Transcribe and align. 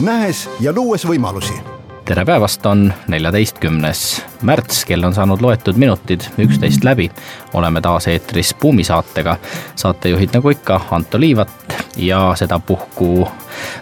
nähes 0.00 0.48
ja 0.60 0.72
luues 0.72 1.06
võimalusi 1.08 1.75
tere 2.06 2.24
päevast, 2.24 2.66
on 2.66 2.92
neljateistkümnes 3.08 4.02
märts, 4.46 4.84
kell 4.86 5.02
on 5.04 5.14
saanud 5.14 5.42
loetud 5.42 5.74
minutid 5.76 6.22
üksteist 6.38 6.84
läbi. 6.84 7.10
oleme 7.54 7.80
taas 7.80 8.06
eetris 8.06 8.54
Buumi 8.54 8.84
saatega, 8.84 9.36
saatejuhid 9.74 10.30
nagu 10.34 10.50
ikka, 10.54 10.80
Anto 10.90 11.20
Liivat 11.20 11.76
ja 11.96 12.32
sedapuhku 12.34 13.28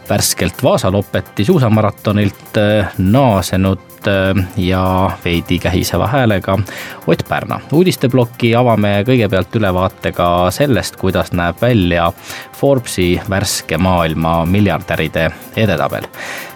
värskelt 0.08 0.62
Vaasa 0.62 0.92
Lopeti 0.92 1.44
suusamaratonilt 1.44 2.56
äh, 2.56 2.92
naasenud 2.98 4.08
äh, 4.08 4.46
ja 4.56 5.10
veidi 5.24 5.58
kähiseva 5.58 6.06
häälega 6.06 6.58
Ott 7.06 7.28
Pärna. 7.28 7.60
uudisteploki 7.72 8.54
avame 8.56 9.02
kõigepealt 9.06 9.56
ülevaatega 9.56 10.50
sellest, 10.50 10.96
kuidas 10.96 11.32
näeb 11.32 11.60
välja 11.62 12.12
Forbesi 12.52 13.20
värske 13.30 13.78
maailma 13.78 14.44
miljardäride 14.46 15.30
edetabel. 15.56 16.06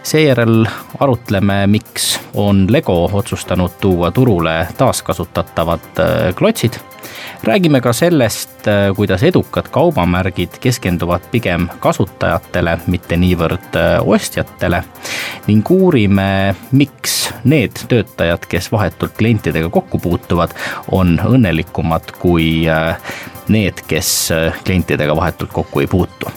seejärel 0.02 0.66
arutleme, 1.00 1.57
miks 1.66 2.20
on 2.34 2.66
Lego 2.70 3.10
otsustanud 3.12 3.80
tuua 3.80 4.10
turule 4.10 4.68
taaskasutatavad 4.78 6.00
äh, 6.00 6.34
klotsid 6.34 6.78
räägime 7.42 7.80
ka 7.80 7.92
sellest, 7.92 8.68
äh, 8.68 8.96
kuidas 8.96 9.22
edukad 9.22 9.68
kaubamärgid 9.70 10.58
keskenduvad 10.60 11.20
pigem 11.30 11.68
kasutajatele, 11.80 12.78
mitte 12.86 13.16
niivõrd 13.16 13.76
äh, 13.76 14.08
ostjatele. 14.08 14.82
ning 15.46 15.70
uurime, 15.70 16.54
miks 16.72 17.30
need 17.44 17.78
töötajad, 17.88 18.44
kes 18.48 18.72
vahetult 18.72 19.16
klientidega 19.16 19.68
kokku 19.68 19.98
puutuvad, 19.98 20.52
on 20.92 21.16
õnnelikumad 21.24 22.12
kui 22.18 22.66
need, 23.48 23.84
kes 23.88 24.32
klientidega 24.64 25.16
vahetult 25.16 25.52
kokku 25.52 25.80
ei 25.80 25.86
puutu 25.86 26.32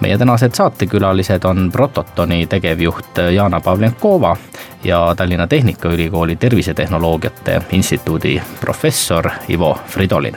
meie 0.00 0.18
tänased 0.18 0.54
saatekülalised 0.54 1.44
on 1.44 1.70
Prototoni 1.72 2.46
tegevjuht 2.46 3.18
Jana 3.34 3.60
Pavlenkova 3.60 4.36
ja 4.84 5.14
Tallinna 5.16 5.46
Tehnikaülikooli 5.46 6.36
Tervisetehnoloogiate 6.36 7.62
Instituudi 7.72 8.42
professor 8.60 9.30
Ivo 9.48 9.78
Fridolin. 9.86 10.36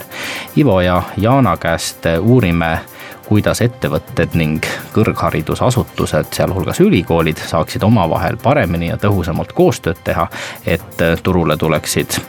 Ivo 0.57 0.81
ja 0.81 1.03
Jana 1.17 1.57
käest 1.57 2.05
uurime, 2.21 2.79
kuidas 3.27 3.61
ettevõtted 3.61 4.33
ning 4.33 4.65
kõrgharidusasutused, 4.95 6.33
sealhulgas 6.33 6.79
ülikoolid, 6.79 7.37
saaksid 7.37 7.83
omavahel 7.83 8.37
paremini 8.41 8.89
ja 8.89 8.97
tõhusamalt 8.97 9.53
koostööd 9.53 10.01
teha, 10.03 10.27
et 10.65 11.07
turule 11.23 11.57
tuleksid 11.57 12.21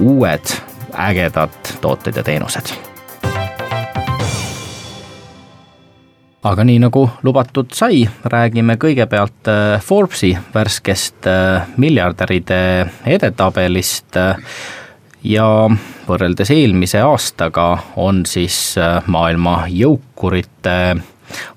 uued 0.00 0.58
ägedad 0.94 1.78
tooted 1.80 2.16
ja 2.16 2.22
teenused 2.22 2.93
aga 6.44 6.64
nii 6.66 6.78
nagu 6.82 7.06
lubatud 7.24 7.72
sai, 7.72 8.04
räägime 8.28 8.76
kõigepealt 8.80 9.48
äh, 9.48 9.80
Forbesi 9.82 10.34
värskest 10.54 11.28
äh, 11.30 11.68
miljardäride 11.80 12.58
edetabelist 13.16 14.18
ja 15.24 15.46
võrreldes 16.04 16.52
eelmise 16.52 17.00
aastaga 17.04 17.68
on 17.96 18.24
siis 18.28 18.76
äh, 18.78 19.00
maailma 19.06 19.64
jõukurite 19.72 20.76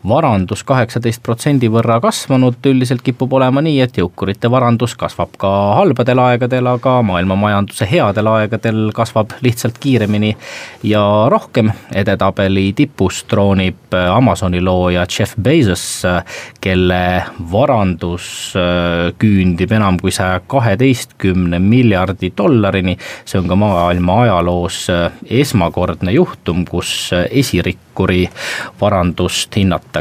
varandus 0.08 0.64
kaheksateist 0.68 1.22
protsendi 1.24 1.68
võrra 1.72 1.98
kasvanud, 2.02 2.60
üldiselt 2.70 3.02
kipub 3.04 3.34
olema 3.38 3.62
nii, 3.64 3.80
et 3.84 3.98
jõukurite 4.00 4.50
varandus 4.52 4.96
kasvab 5.00 5.34
ka 5.40 5.52
halbadel 5.80 6.22
aegadel, 6.24 6.70
aga 6.72 7.02
maailma 7.06 7.36
majanduse 7.40 7.88
headel 7.90 8.30
aegadel 8.32 8.92
kasvab 8.96 9.36
lihtsalt 9.46 9.78
kiiremini 9.84 10.36
ja 10.88 11.04
rohkem. 11.30 11.72
edetabeli 11.96 12.74
tipus 12.74 13.24
troonib 13.24 13.94
Amazoni 14.14 14.62
looja 14.62 15.06
Jeff 15.20 15.36
Bezos, 15.42 16.04
kelle 16.62 17.24
varandus 17.52 18.54
äh, 18.56 19.14
küündib 19.20 19.72
enam 19.76 20.00
kui 20.00 20.12
saja 20.12 20.40
kaheteistkümne 20.48 21.60
miljardi 21.60 22.32
dollarini. 22.38 22.98
see 23.26 23.40
on 23.40 23.48
ka 23.48 23.56
maailma 23.56 24.22
ajaloos 24.22 24.90
äh, 24.90 25.12
esmakordne 25.42 26.12
juhtum, 26.12 26.66
kus 26.66 27.12
äh, 27.14 27.26
esirikkuri 27.32 28.30
varandust 28.82 29.56
hinnatakse 29.56 29.97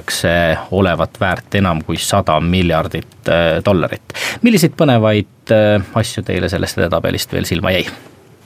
olevat 0.70 1.20
väärt 1.20 1.54
enam 1.54 1.82
kui 1.84 1.96
sada 1.96 2.40
miljardit 2.40 3.28
äh, 3.28 3.64
dollarit. 3.64 4.02
milliseid 4.42 4.76
põnevaid 4.76 5.52
äh, 5.54 5.82
asju 5.94 6.22
teile 6.26 6.48
sellest 6.48 6.78
edetabelist 6.78 7.32
veel 7.32 7.44
silma 7.44 7.72
jäi? 7.74 7.86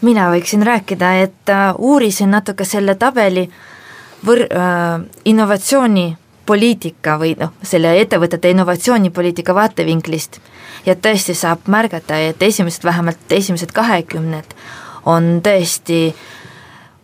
mina 0.01 0.31
võiksin 0.33 0.65
rääkida, 0.67 1.13
et 1.27 1.53
äh, 1.53 1.75
uurisin 1.79 2.31
natuke 2.31 2.65
selle 2.65 2.95
tabeli 2.95 3.51
võr- 4.27 4.49
innovatsioonipoliitika 5.25 7.19
või 7.21 7.35
noh, 7.41 7.53
selle 7.63 7.95
ettevõtete 8.01 8.51
innovatsioonipoliitika 8.51 9.55
vaatevinklist 9.55 10.41
ja 10.87 10.95
tõesti 10.95 11.35
saab 11.35 11.69
märgata, 11.69 12.19
et 12.19 12.43
esimesed, 12.43 12.85
vähemalt 12.85 13.33
esimesed 13.33 13.73
kahekümned 13.73 14.57
on 15.09 15.39
tõesti 15.45 16.11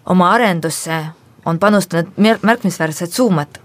oma 0.06 0.30
arendusse 0.34 1.04
on 1.46 1.58
panustanud 1.58 2.06
märkimisväärset 2.42 3.12
summat, 3.12 3.60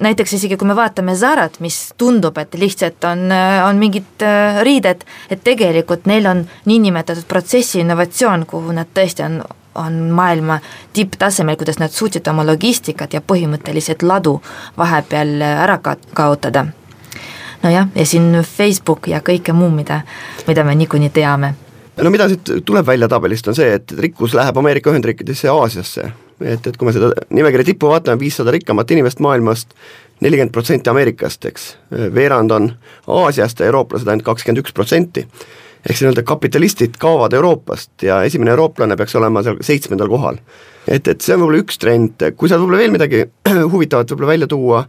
näiteks 0.00 0.32
isegi 0.32 0.56
kui 0.56 0.68
me 0.68 0.76
vaatame 0.76 1.14
Zarat, 1.16 1.60
mis 1.60 1.92
tundub, 1.98 2.38
et 2.38 2.54
lihtsalt 2.54 3.04
on, 3.04 3.28
on 3.68 3.78
mingid 3.80 4.24
äh, 4.24 4.60
riided, 4.66 5.04
et 5.30 5.44
tegelikult 5.44 6.06
neil 6.06 6.26
on 6.26 6.44
niinimetatud 6.64 7.26
protsessi 7.28 7.80
innovatsioon, 7.82 8.46
kuhu 8.46 8.74
nad 8.76 8.90
tõesti 8.94 9.24
on, 9.26 9.40
on 9.74 10.00
maailma 10.16 10.58
tipptasemel, 10.96 11.58
kuidas 11.60 11.80
nad 11.82 11.94
suutsid 11.94 12.26
oma 12.32 12.46
logistikat 12.46 13.14
ja 13.16 13.20
põhimõtteliselt 13.20 14.02
ladu 14.06 14.38
vahepeal 14.78 15.36
ära 15.46 15.78
ka-, 15.78 15.98
kaotada. 16.14 16.66
nojah, 17.62 17.88
ja 17.94 18.06
siin 18.06 18.42
Facebook 18.42 19.08
ja 19.08 19.20
kõike 19.20 19.52
muu, 19.52 19.70
mida, 19.70 20.02
mida 20.46 20.64
me 20.64 20.74
niikuinii 20.74 21.10
teame 21.10 21.54
no 21.96 22.10
mida 22.12 22.28
siit 22.28 22.50
tuleb 22.64 22.86
välja 22.86 23.08
tabelist, 23.08 23.48
on 23.48 23.56
see, 23.56 23.72
et 23.78 23.92
rikkus 23.98 24.34
läheb 24.36 24.56
Ameerika 24.56 24.92
Ühendriikidesse 24.92 25.48
ja 25.48 25.54
Aasiasse 25.56 26.12
et, 26.40 26.66
et 26.66 26.76
kui 26.76 26.88
me 26.88 26.94
seda 26.94 27.12
nimekirja 27.34 27.70
tippu 27.70 27.90
vaatame, 27.90 28.20
viissada 28.20 28.52
rikkamat 28.54 28.90
inimest 28.94 29.20
maailmast, 29.24 29.72
nelikümmend 30.24 30.52
protsenti 30.52 30.90
Ameerikast, 30.90 31.44
eks, 31.48 31.68
veerand 32.14 32.54
on 32.56 32.70
Aasiast 33.18 33.60
ja 33.60 33.68
eurooplased 33.70 34.08
ainult 34.08 34.26
kakskümmend 34.26 34.64
üks 34.64 34.74
protsenti. 34.76 35.26
ehk 35.86 35.94
siis 35.94 36.02
nii-öelda 36.02 36.22
kapitalistid 36.26 36.96
kaovad 36.98 37.32
Euroopast 37.32 38.02
ja 38.02 38.22
esimene 38.26 38.50
eurooplane 38.50 38.96
peaks 38.96 39.14
olema 39.14 39.42
seal 39.42 39.60
seitsmendal 39.60 40.08
kohal. 40.08 40.40
et, 40.88 41.08
et 41.08 41.20
see 41.20 41.34
on 41.34 41.40
võib-olla 41.40 41.62
üks 41.62 41.78
trend, 41.78 42.24
kui 42.36 42.48
seal 42.48 42.60
võib-olla 42.60 42.82
veel 42.82 42.96
midagi 42.96 43.22
huvitavat 43.74 44.10
võib-olla 44.10 44.32
välja 44.32 44.50
tuua, 44.50 44.82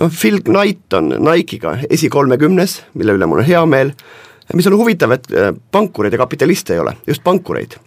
noh, 0.00 0.10
Phil 0.20 0.40
Knight 0.46 0.94
on 0.94 1.12
Nike'iga 1.18 1.76
esikolmekümnes, 1.90 2.80
mille 2.94 3.18
üle 3.18 3.26
mul 3.26 3.42
on 3.42 3.50
hea 3.50 3.66
meel, 3.66 3.92
mis 4.54 4.66
on 4.66 4.78
huvitav, 4.78 5.12
et 5.18 5.30
äh, 5.34 5.52
pankureid 5.72 6.14
ja 6.14 6.24
kapitaliste 6.24 6.78
ei 6.78 6.84
ole, 6.86 6.96
just 7.06 7.24
pankureid 7.26 7.78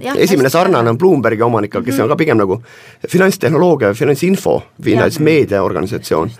esimene 0.00 0.50
sarnane 0.50 0.90
on 0.90 0.98
Bloombergi 0.98 1.42
omanikega, 1.42 1.84
kes 1.84 1.94
mm 1.94 1.98
-hmm. 1.98 2.02
on 2.02 2.08
ka 2.08 2.16
pigem 2.16 2.36
nagu 2.36 2.62
finantstehnoloogia 3.08 3.88
ja 3.88 3.94
finantsinfo, 3.94 4.62
finantsmeediaorganisatsioon. 4.82 6.30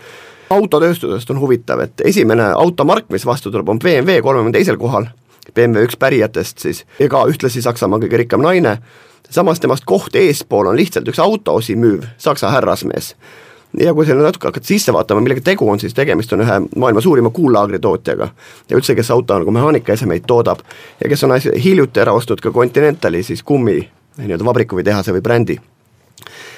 autotööstusest 0.49 1.29
on 1.29 1.39
huvitav, 1.39 1.79
et 1.79 2.01
esimene 2.03 2.43
automark, 2.43 3.05
mis 3.09 3.25
vastu 3.25 3.51
tuleb, 3.51 3.69
on 3.69 3.79
BMW 3.79 4.21
kolmekümne 4.21 4.51
teisel 4.51 4.77
kohal, 4.77 5.05
BMW 5.53 5.83
üks 5.83 5.97
pärijatest 5.99 6.59
siis, 6.59 6.85
ja 6.99 7.09
ka 7.09 7.25
ühtlasi 7.25 7.61
Saksamaa 7.61 7.99
kõige 7.99 8.17
rikkam 8.17 8.41
naine, 8.41 8.77
samas 9.29 9.59
temast 9.59 9.85
koht 9.85 10.15
eespool 10.15 10.67
on 10.67 10.75
lihtsalt 10.75 11.07
üks 11.07 11.19
autoosi 11.19 11.75
müüv 11.75 12.05
saksa 12.17 12.49
härrasmees 12.49 13.15
ja 13.79 13.93
kui 13.93 14.05
sinna 14.05 14.23
natuke 14.23 14.47
hakata 14.47 14.67
sisse 14.67 14.93
vaatama, 14.93 15.21
millega 15.21 15.41
tegu 15.41 15.69
on, 15.69 15.79
siis 15.79 15.93
tegemist 15.93 16.33
on 16.33 16.43
ühe 16.45 16.57
maailma 16.75 17.01
suurima 17.01 17.29
kuullaagri 17.29 17.79
tootjaga. 17.79 18.29
ja 18.69 18.77
üldse, 18.77 18.95
kes 18.95 19.11
auto 19.11 19.39
nagu 19.39 19.51
mehaanikaesemeid 19.51 20.23
toodab 20.27 20.59
ja 21.03 21.09
kes 21.09 21.23
on 21.23 21.35
hiljuti 21.63 21.99
ära 21.99 22.13
ostnud 22.13 22.41
ka 22.41 22.51
Continentali 22.51 23.23
siis 23.23 23.43
kummi 23.43 23.79
nii-öelda 24.17 24.45
vabriku 24.45 24.79
või 24.79 24.83
tehase 24.83 25.13
või 25.15 25.21
brändi 25.21 25.59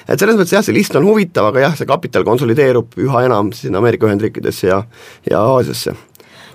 et 0.08 0.18
selles 0.18 0.38
mõttes 0.38 0.54
jah, 0.54 0.64
see 0.64 0.76
list 0.76 0.96
on 0.96 1.06
huvitav, 1.06 1.50
aga 1.50 1.66
jah, 1.66 1.76
see 1.76 1.88
kapital 1.88 2.24
konsolideerub 2.24 2.96
üha 3.02 3.24
enam 3.26 3.52
siin 3.52 3.76
Ameerika 3.76 4.06
Ühendriikidesse 4.06 4.70
ja, 4.70 4.82
ja 5.30 5.42
Aasiasse. 5.42 5.94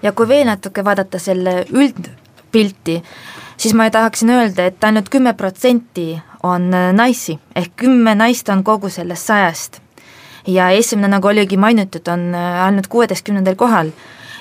ja 0.01 0.12
kui 0.12 0.27
veel 0.27 0.48
natuke 0.48 0.86
vaadata 0.86 1.19
selle 1.19 1.66
üldpilti, 1.71 3.01
siis 3.57 3.75
ma 3.77 3.89
tahaksin 3.92 4.30
öelda, 4.30 4.69
et 4.71 4.83
ainult 4.83 5.09
kümme 5.09 5.36
protsenti 5.38 6.13
on 6.44 6.71
naisi, 6.71 7.39
ehk 7.56 7.75
kümme 7.86 8.16
naist 8.16 8.50
on 8.50 8.63
kogu 8.63 8.89
sellest 8.89 9.31
sajast 9.31 9.82
ja 10.48 10.69
esimene, 10.69 11.07
nagu 11.07 11.28
oligi 11.28 11.57
mainitud, 11.57 12.07
on 12.07 12.34
äh, 12.36 12.66
ainult 12.66 12.88
kuueteistkümnendal 12.88 13.56
kohal. 13.56 13.92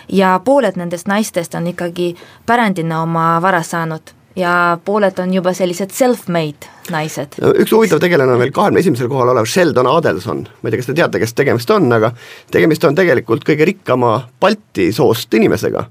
Ja 0.08 0.40
pooled 0.44 0.76
nendest 0.76 1.06
naistest 1.06 1.54
on 1.54 1.66
ikkagi 1.70 2.14
pärandina 2.46 3.02
oma 3.02 3.36
vara 3.42 3.62
saanud. 3.62 4.12
Ja 4.36 4.78
pooled 4.84 5.18
on 5.20 5.34
juba 5.34 5.52
sellised 5.52 5.92
self-made 5.92 6.68
naised. 6.90 7.36
üks 7.60 7.72
huvitav 7.72 8.00
tegelane 8.00 8.32
on 8.32 8.40
veel 8.40 8.52
kahekümne 8.52 8.80
esimesel 8.80 9.08
kohal 9.12 9.28
olev 9.28 9.44
Sheldon 9.46 9.86
Adelson, 9.86 10.46
ma 10.62 10.68
ei 10.68 10.72
tea, 10.72 10.80
kas 10.80 10.88
te 10.88 10.94
teate, 10.96 11.20
kes 11.20 11.34
tegemist 11.36 11.70
on, 11.70 11.90
aga 11.92 12.14
tegemist 12.50 12.84
on 12.88 12.96
tegelikult 12.96 13.44
kõige 13.44 13.68
rikkama 13.68 14.14
Balti 14.40 14.88
soost 14.92 15.34
inimesega. 15.34 15.84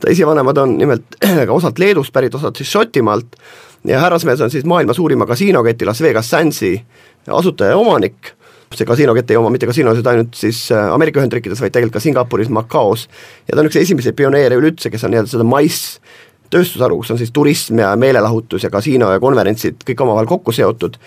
ta 0.00 0.10
esivanemad 0.10 0.58
on 0.58 0.76
nimelt 0.78 1.16
osalt 1.58 1.78
Leedust 1.78 2.12
pärit, 2.12 2.34
osalt 2.34 2.56
siis 2.56 2.70
Šotimaalt. 2.70 3.36
Ja 3.84 4.00
härrasmees 4.00 4.40
on 4.40 4.50
siis 4.50 4.64
maailma 4.64 4.92
suurima 4.92 5.26
kasiinoketi 5.26 5.86
Las 5.86 6.02
Vegas 6.02 6.30
Sandsi 6.30 6.82
asutaja 7.26 7.70
ja 7.70 7.76
omanik 7.76 8.34
see 8.74 8.88
kasiinokett 8.88 9.30
ei 9.32 9.38
oma 9.40 9.50
mitte 9.52 9.68
kasiinosid 9.68 10.06
ainult 10.10 10.36
siis 10.36 10.66
äh, 10.74 10.90
Ameerika 10.92 11.22
Ühendriikides, 11.22 11.60
vaid 11.62 11.72
tegelikult 11.74 11.98
ka 11.98 12.04
Singapuris, 12.04 12.50
Macaos 12.52 13.06
ja 13.48 13.54
ta 13.54 13.62
on 13.62 13.70
üks 13.70 13.78
esimesi 13.80 14.12
pioneere 14.16 14.58
üleüldse, 14.60 14.92
kes 14.92 15.06
on 15.06 15.14
nii-öelda 15.14 15.32
seda 15.32 15.46
mais 15.48 15.80
tööstusharu, 16.52 17.00
kus 17.00 17.14
on 17.14 17.20
siis 17.20 17.32
turism 17.34 17.80
ja 17.82 17.94
meelelahutus 18.00 18.64
ja 18.64 18.72
kasiino 18.72 19.10
ja 19.12 19.22
konverentsid 19.22 19.82
kõik 19.88 20.04
omavahel 20.04 20.28
kokku 20.30 20.54
seotud 20.56 21.00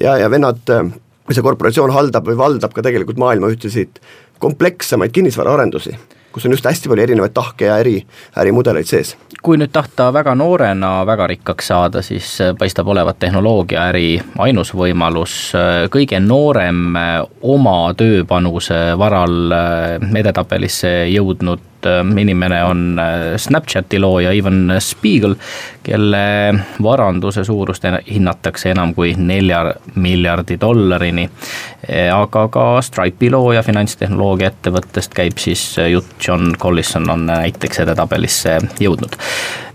ja, 0.00 0.18
ja 0.22 0.30
vennad, 0.30 0.62
äh, 0.74 0.90
see 1.30 1.46
korporatsioon 1.46 1.94
haldab 1.94 2.26
või 2.30 2.38
valdab 2.40 2.74
ka 2.74 2.84
tegelikult 2.86 3.20
maailma 3.22 3.52
ühtesid 3.54 4.02
komplekssemaid 4.42 5.14
kinnisvaraarendusi 5.14 5.94
kus 6.34 6.46
on 6.48 6.54
just 6.54 6.66
hästi 6.66 6.90
palju 6.90 7.06
erinevaid 7.06 7.34
tahke 7.34 7.68
ja 7.68 7.78
eri 7.78 8.00
ärimudeleid 8.42 8.88
sees. 8.90 9.14
Kui 9.44 9.58
nüüd 9.60 9.72
tahta 9.76 10.06
väga 10.14 10.32
noorena 10.38 11.02
väga 11.06 11.26
rikkaks 11.34 11.66
saada, 11.68 12.02
siis 12.02 12.28
äh, 12.40 12.54
paistab 12.58 12.88
olevat 12.88 13.18
tehnoloogiaäri 13.20 14.08
ainus 14.40 14.72
võimalus, 14.76 15.34
äh, 15.58 15.84
kõige 15.92 16.20
noorem 16.24 16.96
äh, 16.96 17.10
oma 17.42 17.76
tööpanuse 17.98 18.78
varal 18.98 19.52
edetabelisse 20.16 20.94
jõudnud 21.12 21.60
inimene 22.18 22.62
on 22.64 23.00
Snapchati 23.36 23.98
looja 23.98 24.32
Ivan 24.32 24.72
Spiegel, 24.78 25.34
kelle 25.82 26.54
varanduse 26.82 27.44
suurust 27.44 27.84
hinnatakse 28.10 28.70
enam 28.70 28.94
kui 28.94 29.14
nelja 29.16 29.74
miljardi 29.94 30.58
dollarini. 30.60 31.28
aga 32.14 32.48
ka 32.48 32.80
Stripe'i 32.82 33.30
looja 33.30 33.62
finantstehnoloogia 33.62 34.48
ettevõttest 34.48 35.14
käib 35.14 35.38
siis 35.38 35.76
jutt 35.90 36.16
John 36.28 36.54
Collison 36.58 37.10
on 37.10 37.26
näiteks 37.26 37.84
edetabelisse 37.84 38.58
jõudnud. 38.80 39.18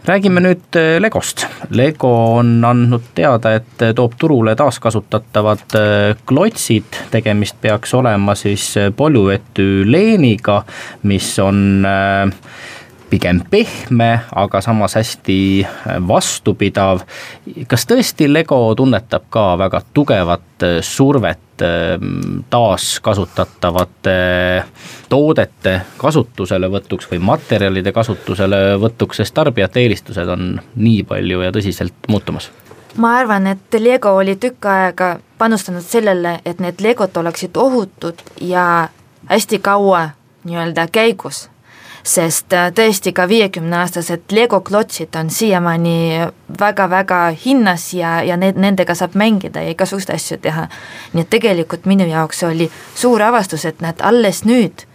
Räägime 0.10 0.42
nüüd 0.42 0.76
äh, 0.76 0.98
Legost. 1.02 1.46
Lego 1.70 2.10
on 2.40 2.64
andnud 2.66 3.12
teada, 3.16 3.54
et 3.60 3.84
toob 3.96 4.16
turule 4.18 4.56
taaskasutatavad 4.58 5.76
äh, 5.78 6.18
klotsid, 6.26 6.98
tegemist 7.14 7.60
peaks 7.62 7.94
olema 7.94 8.36
siis 8.38 8.72
äh, 8.80 8.90
polüetüleeniga, 8.96 10.64
mis 11.10 11.30
on 11.44 11.86
pigem 13.10 13.42
pehme, 13.50 14.10
aga 14.38 14.62
samas 14.62 14.96
hästi 14.98 15.38
vastupidav. 16.08 17.06
kas 17.68 17.86
tõesti 17.90 18.30
Lego 18.30 18.62
tunnetab 18.78 19.30
ka 19.34 19.46
väga 19.62 19.82
tugevat 19.94 20.68
survet 20.86 21.49
taaskasutatavate 22.50 24.16
toodete 25.10 25.82
kasutuselevõtuks 25.98 27.10
või 27.12 27.20
materjalide 27.20 27.92
kasutuselevõtuks, 27.92 29.22
sest 29.22 29.34
tarbijate 29.34 29.84
eelistused 29.84 30.28
on 30.30 30.62
nii 30.76 31.04
palju 31.04 31.42
ja 31.46 31.52
tõsiselt 31.56 32.08
muutumas? 32.08 32.52
ma 32.98 33.18
arvan, 33.18 33.48
et 33.48 33.80
Lego 33.80 34.16
oli 34.18 34.36
tükk 34.36 34.66
aega 34.66 35.20
panustanud 35.38 35.86
sellele, 35.86 36.40
et 36.46 36.60
need 36.60 36.82
Legod 36.82 37.18
oleksid 37.18 37.58
ohutud 37.58 38.22
ja 38.42 38.90
hästi 39.30 39.60
kaua 39.60 40.10
nii-öelda 40.44 40.88
käigus 40.92 41.50
sest 42.04 42.54
äh, 42.54 42.72
tõesti 42.76 43.14
ka 43.14 43.28
viiekümneaastased 43.30 44.32
Lego 44.32 44.62
klotsid 44.62 45.16
on 45.20 45.30
siiamaani 45.30 46.28
väga-väga 46.60 47.22
hinnas 47.46 47.94
ja, 47.94 48.20
ja 48.24 48.38
need, 48.38 48.58
nendega 48.58 48.96
saab 48.96 49.16
mängida 49.20 49.64
ja 49.64 49.76
igasuguseid 49.76 50.16
asju 50.16 50.38
teha. 50.42 50.68
nii 51.14 51.22
et 51.22 51.30
tegelikult 51.30 51.86
minu 51.86 52.08
jaoks 52.08 52.44
oli 52.44 52.72
suur 52.96 53.22
avastus, 53.22 53.66
et 53.66 53.82
nad 53.82 54.02
alles 54.02 54.44
nüüd 54.46 54.86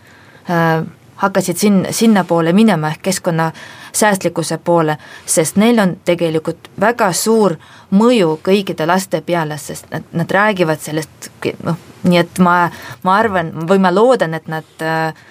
äh, 0.50 0.84
hakkasid 1.16 1.56
sin-, 1.56 1.86
sinnapoole 1.90 2.52
minema 2.52 2.88
ehk 2.88 3.02
keskkonna 3.02 3.52
säästlikkuse 3.92 4.58
poole, 4.58 4.96
sest 5.26 5.56
neil 5.56 5.78
on 5.78 5.96
tegelikult 6.04 6.70
väga 6.80 7.12
suur 7.12 7.54
mõju 7.94 8.38
kõikide 8.42 8.86
laste 8.86 9.20
peale, 9.22 9.58
sest 9.58 9.86
nad, 9.90 10.02
nad 10.12 10.30
räägivad 10.30 10.82
sellest, 10.82 11.30
noh, 11.62 11.78
nii 12.02 12.18
et 12.18 12.42
ma, 12.42 12.56
ma 13.02 13.16
arvan 13.16 13.52
või 13.68 13.78
ma 13.78 13.94
loodan, 13.94 14.34
et 14.34 14.50
nad 14.50 14.82
äh, 14.82 15.24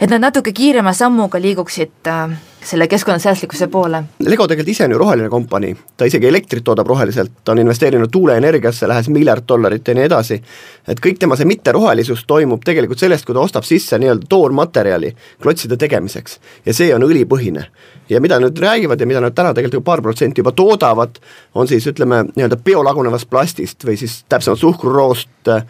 et 0.00 0.10
nad 0.10 0.20
natuke 0.20 0.52
kiirema 0.52 0.92
sammuga 0.92 1.40
liiguksid 1.40 2.10
äh, 2.10 2.34
selle 2.64 2.88
keskkonnasäästlikkuse 2.88 3.66
poole. 3.66 4.02
Lego 4.18 4.46
tegelikult 4.48 4.68
ise 4.72 4.84
on 4.84 4.94
ju 4.94 4.98
roheline 4.98 5.28
kompanii, 5.28 5.74
ta 5.96 6.08
isegi 6.08 6.28
elektrit 6.28 6.64
toodab 6.64 6.88
roheliselt, 6.88 7.32
ta 7.44 7.52
on 7.52 7.60
investeerinud 7.60 8.10
tuuleenergiasse, 8.12 8.88
lähes 8.88 9.08
miljard 9.12 9.44
dollarit 9.48 9.88
ja 9.88 9.94
nii 9.94 10.06
edasi, 10.08 10.40
et 10.88 11.00
kõik 11.06 11.20
tema 11.20 11.36
see 11.36 11.48
mitterohelisus 11.48 12.24
toimub 12.26 12.64
tegelikult 12.64 13.00
sellest, 13.00 13.26
kui 13.26 13.36
ta 13.36 13.44
ostab 13.44 13.68
sisse 13.68 13.98
nii-öelda 14.00 14.28
toormaterjali 14.28 15.12
klotside 15.42 15.76
tegemiseks 15.80 16.38
ja 16.66 16.74
see 16.74 16.94
on 16.94 17.04
õlipõhine. 17.04 17.66
ja 18.08 18.20
mida 18.20 18.40
nad 18.40 18.58
räägivad 18.58 19.00
ja 19.00 19.06
mida 19.06 19.20
nad 19.20 19.32
täna 19.34 19.54
tegelikult 19.54 19.84
paar 19.84 20.02
protsenti 20.02 20.40
juba 20.40 20.52
toodavad, 20.52 21.18
on 21.54 21.68
siis 21.68 21.86
ütleme, 21.86 22.24
nii-öelda 22.36 22.56
biolagunevast 22.64 23.30
plastist 23.30 23.84
või 23.84 23.96
siis 23.96 24.24
täpsemalt 24.28 24.60
suhkruroost 24.60 25.48
eh, 25.48 25.64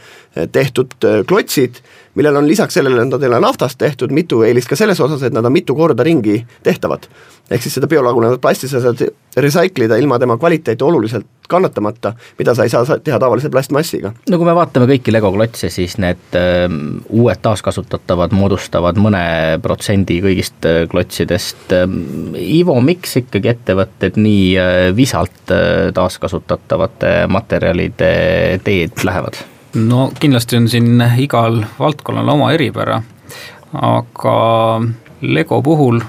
tehtud 0.53 0.95
eh, 1.05 1.23
klotsid, 1.27 1.79
millel 2.15 2.37
on 2.37 2.49
lisaks 2.49 2.75
sellele, 2.79 3.03
et 3.03 3.11
nad 3.11 3.23
ei 3.23 3.29
ole 3.29 3.41
naftast 3.43 3.79
tehtud, 3.81 4.13
mitu 4.15 4.43
eelist 4.47 4.71
ka 4.71 4.79
selles 4.79 5.01
osas, 5.01 5.23
et 5.27 5.35
nad 5.35 5.45
on 5.45 5.53
mitu 5.53 5.75
korda 5.75 6.07
ringi 6.07 6.41
tehtavad. 6.63 7.09
ehk 7.51 7.63
siis 7.63 7.75
seda 7.77 7.87
biolagunevat 7.87 8.41
plasti 8.41 8.69
sa 8.69 8.81
saad 8.81 9.03
recycle 9.37 9.85
ida 9.85 9.97
ilma 10.01 10.19
tema 10.19 10.39
kvaliteeti 10.41 10.85
oluliselt 10.85 11.27
kannatamata, 11.49 12.15
mida 12.39 12.55
sa 12.55 12.65
ei 12.65 12.73
saa 12.73 12.99
teha 13.05 13.19
tavalise 13.19 13.51
plastmassiga. 13.51 14.13
no 14.31 14.39
kui 14.39 14.47
me 14.47 14.55
vaatame 14.57 14.89
kõiki 14.89 15.13
Lego 15.13 15.33
klotse, 15.35 15.71
siis 15.71 15.99
need 15.99 16.39
äh, 16.39 16.65
uued 17.11 17.43
taaskasutatavad 17.45 18.33
moodustavad 18.33 19.01
mõne 19.01 19.25
protsendi 19.63 20.21
kõigist 20.25 20.69
äh, 20.69 20.85
klotsidest 20.91 21.75
äh,. 21.75 21.89
Ivo, 22.45 22.77
miks 22.81 23.17
ikkagi 23.21 23.51
ettevõtted 23.53 24.21
nii 24.21 24.45
äh, 24.61 24.85
visalt 24.97 25.53
äh, 25.53 25.91
taaskasutatavate 25.95 27.17
materjalide 27.29 28.15
teed 28.65 29.05
lähevad? 29.05 29.43
No 29.75 30.11
kindlasti 30.21 30.59
on 30.59 30.69
siin 30.71 31.03
igal 31.19 31.63
valdkonnal 31.79 32.29
oma 32.37 32.53
eripära, 32.55 33.01
aga 33.75 34.37
Lego 35.25 35.61
puhul 35.65 36.01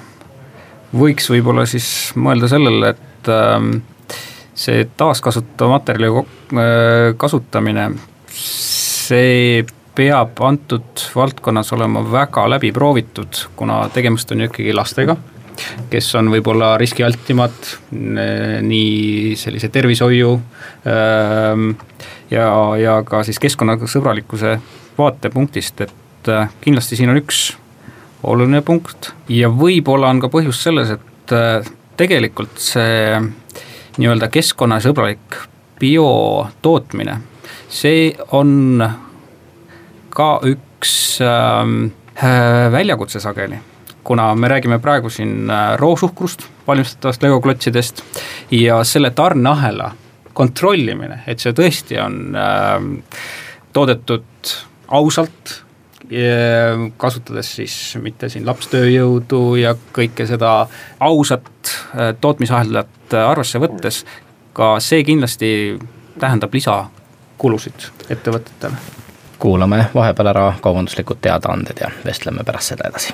võiks 0.96 1.30
võib-olla 1.32 1.66
siis 1.70 1.88
mõelda 2.20 2.50
sellele, 2.52 2.94
et 2.96 3.32
ähm, 3.32 3.80
see 4.56 4.86
taaskasutatav 4.98 5.72
materjali 5.74 6.12
äh, 6.12 7.14
kasutamine, 7.20 7.90
see 8.30 9.64
peab 9.96 10.42
antud 10.44 11.06
valdkonnas 11.16 11.72
olema 11.76 12.04
väga 12.12 12.44
läbi 12.52 12.74
proovitud, 12.76 13.46
kuna 13.56 13.86
tegemist 13.96 14.32
on 14.32 14.44
ju 14.44 14.50
ikkagi 14.50 14.76
lastega, 14.76 15.16
kes 15.92 16.10
on 16.20 16.30
võib-olla 16.34 16.74
riskialtimad 16.80 17.70
nii 17.96 19.36
sellise 19.40 19.70
tervishoiu 19.72 20.34
ähm, 20.92 21.70
ja, 22.32 22.50
ja 22.80 23.00
ka 23.06 23.24
siis 23.24 23.40
keskkonnasõbralikkuse 23.44 24.58
vaatepunktist, 24.98 25.82
et 25.82 26.32
äh, 26.32 26.50
kindlasti 26.62 27.00
siin 27.00 27.14
on 27.14 27.22
üks 27.22 27.48
oluline 28.26 28.62
punkt 28.66 29.12
ja 29.30 29.50
võib-olla 29.54 30.10
on 30.14 30.22
ka 30.24 30.30
põhjus 30.34 30.64
selles, 30.66 30.94
et 30.96 31.36
äh, 31.36 31.68
tegelikult 32.00 32.58
see 32.62 33.20
nii-öelda 34.00 34.30
keskkonnasõbralik 34.34 35.38
biotootmine, 35.80 37.20
see 37.72 38.10
on 38.36 38.84
ka 40.16 40.30
üks 40.48 41.20
ähm, 41.24 41.92
äh, 42.16 42.72
väljakutse 42.72 43.20
sageli. 43.20 43.60
Kuna 44.06 44.30
me 44.38 44.48
räägime 44.48 44.80
praegu 44.80 45.10
siin 45.10 45.50
äh, 45.50 45.76
roosuhkrust 45.82 46.48
valmistatavast 46.68 47.24
legoklotsidest 47.24 48.04
ja 48.52 48.84
selle 48.84 49.12
tarneahela 49.12 49.92
kontrollimine, 50.36 51.22
et 51.28 51.42
see 51.42 51.56
tõesti 51.56 52.00
on 52.04 52.36
äh, 52.36 52.90
toodetud 53.74 54.56
ausalt 54.94 55.62
kasutades 56.98 57.56
siis 57.56 57.98
mitte 58.02 58.30
siin 58.30 58.46
lapstööjõudu 58.46 59.56
ja 59.58 59.76
kõike 59.96 60.28
seda 60.30 60.68
ausat 61.00 61.50
äh, 61.66 62.14
tootmisahelat 62.22 63.14
äh, 63.14 63.30
arvesse 63.30 63.60
võttes, 63.60 64.04
ka 64.54 64.76
see 64.80 65.04
kindlasti 65.04 65.50
tähendab 66.20 66.54
lisakulusid 66.54 67.90
ettevõtetele. 68.10 68.76
kuulame 69.40 69.86
vahepeal 69.94 70.28
ära 70.28 70.54
kaubanduslikud 70.62 71.22
teadaanded 71.22 71.82
ja 71.82 71.92
vestleme 72.06 72.44
pärast 72.44 72.76
seda 72.76 72.90
edasi 72.90 73.14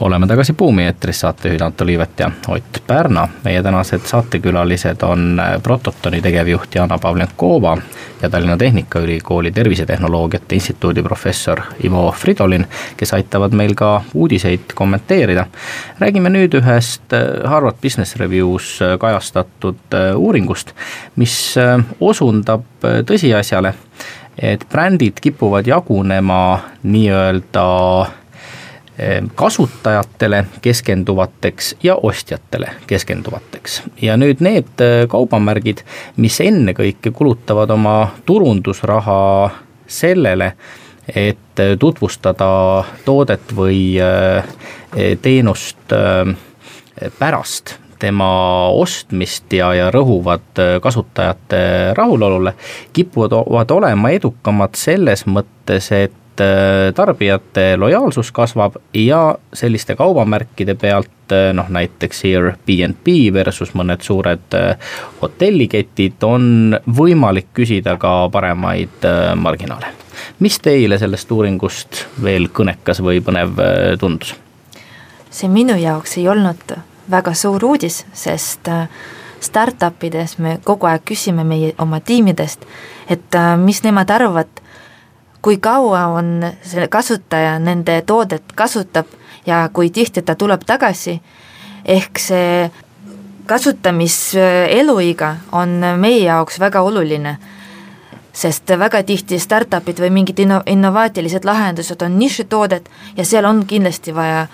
oleme 0.00 0.26
tagasi 0.26 0.52
Buumi 0.52 0.84
eetris, 0.84 1.20
saatejuhid 1.20 1.60
Anto 1.60 1.86
Liivet 1.86 2.20
ja 2.20 2.30
Ott 2.48 2.82
Pärna. 2.86 3.28
meie 3.44 3.62
tänased 3.62 4.00
saatekülalised 4.04 5.02
on 5.02 5.42
Prototoni 5.62 6.22
tegevjuht 6.22 6.74
Jana 6.74 6.98
Pavlenkova 6.98 7.78
ja 8.22 8.30
Tallinna 8.30 8.56
Tehnikaülikooli 8.56 9.52
Tervisetehnoloogiate 9.52 10.54
Instituudi 10.54 11.02
professor 11.02 11.60
Ivo 11.84 12.12
Fridolin, 12.12 12.66
kes 12.96 13.14
aitavad 13.14 13.52
meil 13.52 13.74
ka 13.74 14.02
uudiseid 14.14 14.72
kommenteerida. 14.74 15.46
räägime 16.00 16.30
nüüd 16.30 16.54
ühest 16.54 17.12
Harvard 17.44 17.76
Business 17.82 18.16
Review's 18.16 18.78
kajastatud 18.98 19.96
uuringust, 20.16 20.72
mis 21.16 21.54
osundab 22.00 22.64
tõsiasjale, 22.82 23.74
et 24.38 24.64
brändid 24.72 25.20
kipuvad 25.20 25.66
jagunema 25.66 26.60
nii-öelda 26.82 27.66
kasutajatele 29.34 30.44
keskenduvateks 30.62 31.76
ja 31.82 31.96
ostjatele 31.96 32.68
keskenduvateks. 32.86 33.82
ja 34.02 34.16
nüüd 34.16 34.42
need 34.44 34.82
äh, 34.84 35.06
kaubamärgid, 35.08 35.84
mis 36.16 36.40
ennekõike 36.40 37.12
kulutavad 37.16 37.70
oma 37.70 38.10
turundusraha 38.26 39.50
sellele, 39.86 40.52
et 41.08 41.62
äh, 41.62 41.76
tutvustada 41.78 42.84
toodet 43.04 43.54
või 43.56 43.96
äh, 44.00 44.44
teenust 45.22 45.94
pärast 47.18 47.76
tema 48.00 48.30
ostmist 48.74 49.52
ja, 49.52 49.70
ja 49.74 49.90
rõhuvad 49.92 50.60
kasutajate 50.82 51.60
rahulolule, 51.94 52.54
kipuvad 52.92 53.70
olema 53.70 54.10
edukamad 54.10 54.74
selles 54.74 55.26
mõttes, 55.28 55.92
et 55.94 56.19
et 56.30 56.40
äh, 56.40 56.94
tarbijate 56.94 57.76
lojaalsus 57.76 58.32
kasvab 58.32 58.74
ja 58.94 59.38
selliste 59.52 59.96
kaubamärkide 59.96 60.74
pealt 60.74 61.32
äh, 61.32 61.52
noh, 61.52 61.68
näiteks 61.68 62.24
Airbnb 62.24 63.06
versus 63.32 63.74
mõned 63.74 64.02
suured 64.02 64.54
äh, 64.54 64.76
hotelliketid 65.22 66.22
on 66.22 66.76
võimalik 66.86 67.50
küsida 67.54 67.96
ka 67.98 68.28
paremaid 68.32 69.06
marginaale. 69.36 69.86
mis 70.38 70.58
teile 70.58 70.98
sellest 70.98 71.30
uuringust 71.32 72.06
veel 72.22 72.48
kõnekas 72.48 73.02
või 73.02 73.20
põnev 73.20 73.60
tundus? 73.98 74.34
see 75.30 75.48
minu 75.48 75.76
jaoks 75.76 76.18
ei 76.18 76.28
olnud 76.28 76.76
väga 77.10 77.34
suur 77.34 77.64
uudis, 77.64 78.04
sest 78.12 78.68
startup 79.40 80.04
ides 80.04 80.38
me 80.38 80.58
kogu 80.64 80.86
aeg 80.86 81.02
küsime 81.04 81.44
meie 81.44 81.74
oma 81.78 82.00
tiimidest, 82.00 82.66
et 83.08 83.38
mis 83.58 83.82
nemad 83.82 84.10
arvavad 84.10 84.60
kui 85.42 85.56
kaua 85.58 86.06
on 86.06 86.44
see 86.62 86.88
kasutaja 86.88 87.58
nende 87.58 88.02
toodet 88.06 88.52
kasutab 88.54 89.06
ja 89.46 89.68
kui 89.72 89.90
tihti 89.90 90.22
ta 90.22 90.34
tuleb 90.34 90.64
tagasi, 90.66 91.20
ehk 91.84 92.18
see 92.18 92.70
kasutamiseluiga 93.46 95.36
on 95.52 95.80
meie 95.98 96.24
jaoks 96.24 96.60
väga 96.60 96.80
oluline, 96.86 97.36
sest 98.32 98.70
väga 98.78 99.02
tihti 99.02 99.38
startup'id 99.38 99.98
või 100.00 100.10
mingid 100.20 100.38
inno-, 100.44 100.62
innovaatilised 100.66 101.44
lahendused 101.44 102.02
on 102.02 102.18
nišitoodet 102.18 102.90
ja 103.16 103.24
seal 103.24 103.44
on 103.44 103.64
kindlasti 103.66 104.14
vaja 104.14 104.46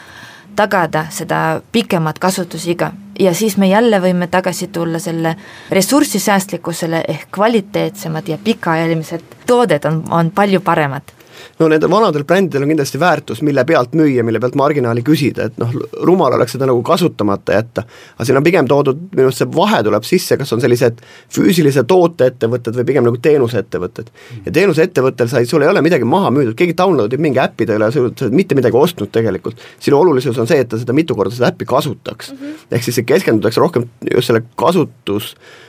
tagada 0.56 1.06
seda 1.10 1.60
pikemat 1.72 2.18
kasutusiga 2.18 2.92
ja 3.20 3.35
siis 3.35 3.56
me 3.56 3.68
jälle 3.68 4.00
võime 4.02 4.26
tagasi 4.30 4.68
tulla 4.68 4.99
selle 4.99 5.37
ressursisäästlikkusele 5.70 7.04
ehk 7.08 7.28
kvaliteetsemad 7.35 8.28
ja 8.28 8.38
pikaajalised 8.44 9.37
tooted 9.46 9.85
on, 9.85 10.02
on 10.11 10.30
palju 10.30 10.61
paremad 10.61 11.15
no 11.58 11.68
nendel 11.68 11.90
vanadel 11.90 12.24
brändidel 12.28 12.64
on 12.66 12.72
kindlasti 12.72 13.00
väärtus, 13.00 13.42
mille 13.46 13.64
pealt 13.68 13.94
müüa, 13.98 14.24
mille 14.26 14.40
pealt 14.42 14.56
marginaali 14.58 15.02
küsida, 15.06 15.48
et 15.50 15.58
noh, 15.60 15.72
rumal 16.06 16.34
oleks 16.36 16.56
seda 16.56 16.68
nagu 16.68 16.82
kasutamata 16.86 17.56
jätta. 17.56 17.86
aga 18.16 18.26
siin 18.28 18.40
on 18.40 18.46
pigem 18.46 18.68
toodud, 18.70 19.00
minu 19.14 19.28
arust 19.30 19.42
see 19.42 19.50
vahe 19.56 19.82
tuleb 19.86 20.06
sisse, 20.08 20.38
kas 20.40 20.52
on 20.56 20.62
sellised 20.64 21.02
füüsilise 21.32 21.84
tooteettevõtted 21.88 22.78
või 22.80 22.88
pigem 22.92 23.08
nagu 23.08 23.20
teenuseettevõtted. 23.22 24.10
ja 24.46 24.54
teenusettevõttel 24.60 25.30
sa 25.32 25.42
ei, 25.42 25.50
sul 25.50 25.64
ei 25.66 25.72
ole 25.72 25.82
midagi 25.84 26.08
maha 26.08 26.32
müüdud, 26.34 26.56
keegi 26.58 26.76
download 26.78 27.12
ib 27.12 27.24
mingi 27.24 27.42
äpi, 27.42 27.66
ta 27.66 27.76
ei 27.76 27.82
ole, 27.82 27.90
oled 28.06 28.36
mitte 28.36 28.58
midagi 28.58 28.76
ostnud 28.76 29.12
tegelikult. 29.12 29.62
sinu 29.80 30.00
olulisus 30.00 30.38
on 30.38 30.48
see, 30.50 30.60
et 30.64 30.72
ta 30.72 30.80
seda 30.80 30.96
mitu 30.96 31.16
korda 31.18 31.34
seda 31.34 31.52
äppi 31.52 31.68
kasutaks 31.68 32.32
mm. 32.32 32.38
-hmm. 32.40 32.66
ehk 32.70 32.82
siis 32.84 33.00
keskendutakse 33.06 33.60
rohkem 33.60 33.88
just 34.12 34.32
selle 34.32 34.42
kasutus 34.56 35.34
Ehm, 35.36 35.65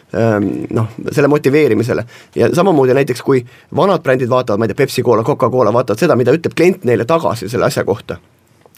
noh, 0.69 0.87
selle 1.11 1.27
motiveerimisele. 1.27 2.03
ja 2.35 2.55
samamoodi 2.55 2.93
näiteks, 2.93 3.21
kui 3.21 3.45
vanad 3.75 4.03
brändid 4.03 4.29
vaatavad, 4.29 4.59
ma 4.59 4.65
ei 4.65 4.71
tea, 4.71 4.85
Pepsi-Cola, 4.85 5.23
Coca-Cola, 5.23 5.73
vaatavad 5.73 5.99
seda, 5.99 6.15
mida 6.15 6.31
ütleb 6.31 6.55
klient 6.55 6.85
neile 6.87 7.05
tagasi 7.05 7.49
selle 7.49 7.67
asja 7.67 7.83
kohta, 7.83 8.17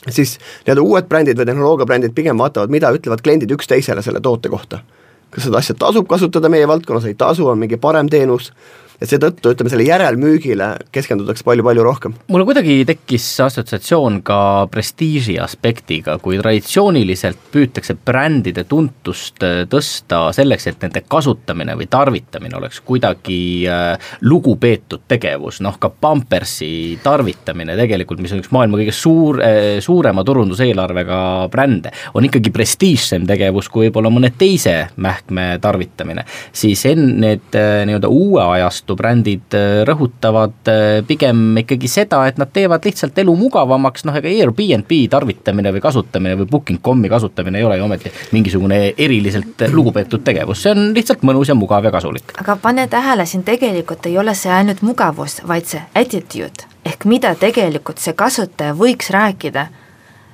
siis 0.10 0.38
nii-öelda 0.66 0.82
uued 0.82 1.10
brändid 1.10 1.38
või 1.38 1.46
tehnoloogiabrändid 1.52 2.16
pigem 2.18 2.38
vaatavad, 2.38 2.74
mida 2.74 2.90
ütlevad 2.96 3.22
kliendid 3.22 3.52
üksteisele 3.54 4.02
selle 4.02 4.22
toote 4.22 4.50
kohta. 4.50 4.82
kas 5.30 5.44
seda 5.46 5.58
asja 5.58 5.76
tasub 5.78 6.08
kasutada 6.10 6.50
meie 6.50 6.68
valdkonnas, 6.68 7.06
ei 7.06 7.14
tasu, 7.14 7.48
on 7.48 7.60
mingi 7.60 7.78
parem 7.78 8.10
teenus 8.10 8.54
et 9.00 9.08
seetõttu 9.08 9.54
ütleme, 9.54 9.72
selle 9.72 9.86
järelmüügile 9.88 10.68
keskendutakse 10.92 11.46
palju-palju 11.48 11.84
rohkem. 11.86 12.16
mul 12.28 12.44
kuidagi 12.48 12.82
tekkis 12.88 13.26
assotsiatsioon 13.46 14.20
ka 14.28 14.68
prestiiži 14.72 15.38
aspektiga, 15.40 16.18
kui 16.20 16.40
traditsiooniliselt 16.42 17.40
püütakse 17.54 17.96
brändide 18.06 18.66
tuntust 18.68 19.44
äh, 19.46 19.64
tõsta 19.72 20.26
selleks, 20.36 20.68
et 20.68 20.84
nende 20.84 21.04
kasutamine 21.08 21.78
või 21.80 21.88
tarvitamine 21.92 22.60
oleks 22.60 22.82
kuidagi 22.86 23.40
äh, 23.72 24.12
lugupeetud 24.28 25.08
tegevus, 25.08 25.62
noh 25.64 25.80
ka 25.80 25.92
Pampersi 26.00 27.00
tarvitamine 27.04 27.78
tegelikult, 27.80 28.20
mis 28.24 28.36
on 28.36 28.44
üks 28.44 28.52
maailma 28.56 28.82
kõige 28.82 28.96
suur, 28.96 29.40
äh, 29.46 29.80
suurema 29.84 30.26
turunduseelarvega 30.28 31.22
brände, 31.52 31.96
on 32.14 32.28
ikkagi 32.28 32.52
prestiižsem 32.52 33.24
tegevus 33.30 33.72
kui 33.72 33.88
võib-olla 33.88 34.12
mõne 34.12 34.34
teise 34.36 34.76
mähkme 35.00 35.54
tarvitamine, 35.64 36.28
siis 36.52 36.84
enne 36.90 37.30
need 37.30 37.54
nii-öelda 37.54 38.10
uue 38.10 38.42
ajastu 38.42 38.89
vastu 38.90 38.96
brändid 38.98 39.54
äh, 39.54 39.84
rõhutavad 39.86 40.68
äh, 40.68 41.04
pigem 41.06 41.58
ikkagi 41.62 41.88
seda, 41.88 42.26
et 42.28 42.38
nad 42.38 42.50
teevad 42.54 42.84
lihtsalt 42.86 43.18
elu 43.18 43.36
mugavamaks, 43.36 44.06
noh 44.06 44.16
ega 44.16 44.30
Airbnb 44.30 44.92
tarvitamine 45.10 45.72
või 45.74 45.82
kasutamine 45.82 46.38
või 46.40 46.50
booking.com'i 46.50 47.10
kasutamine 47.10 47.60
ei 47.60 47.66
ole 47.66 47.78
ju 47.78 47.86
ometi 47.86 48.12
mingisugune 48.32 48.94
eriliselt 48.98 49.68
lugupeetud 49.72 50.24
tegevus, 50.24 50.64
see 50.64 50.74
on 50.74 50.94
lihtsalt 50.96 51.24
mõnus 51.24 51.50
ja 51.50 51.56
mugav 51.56 51.86
ja 51.86 51.92
kasulik. 51.92 52.34
aga 52.40 52.56
pane 52.56 52.88
tähele, 52.88 53.26
siin 53.26 53.44
tegelikult 53.44 54.06
ei 54.06 54.18
ole 54.18 54.36
see 54.36 54.52
ainult 54.52 54.82
mugavus, 54.82 55.42
vaid 55.48 55.70
see 55.70 55.82
attitude. 55.96 56.68
Ehk 56.86 57.06
mida 57.06 57.36
tegelikult 57.36 58.00
see 58.00 58.16
kasutaja 58.18 58.74
võiks 58.74 59.12
rääkida? 59.14 59.68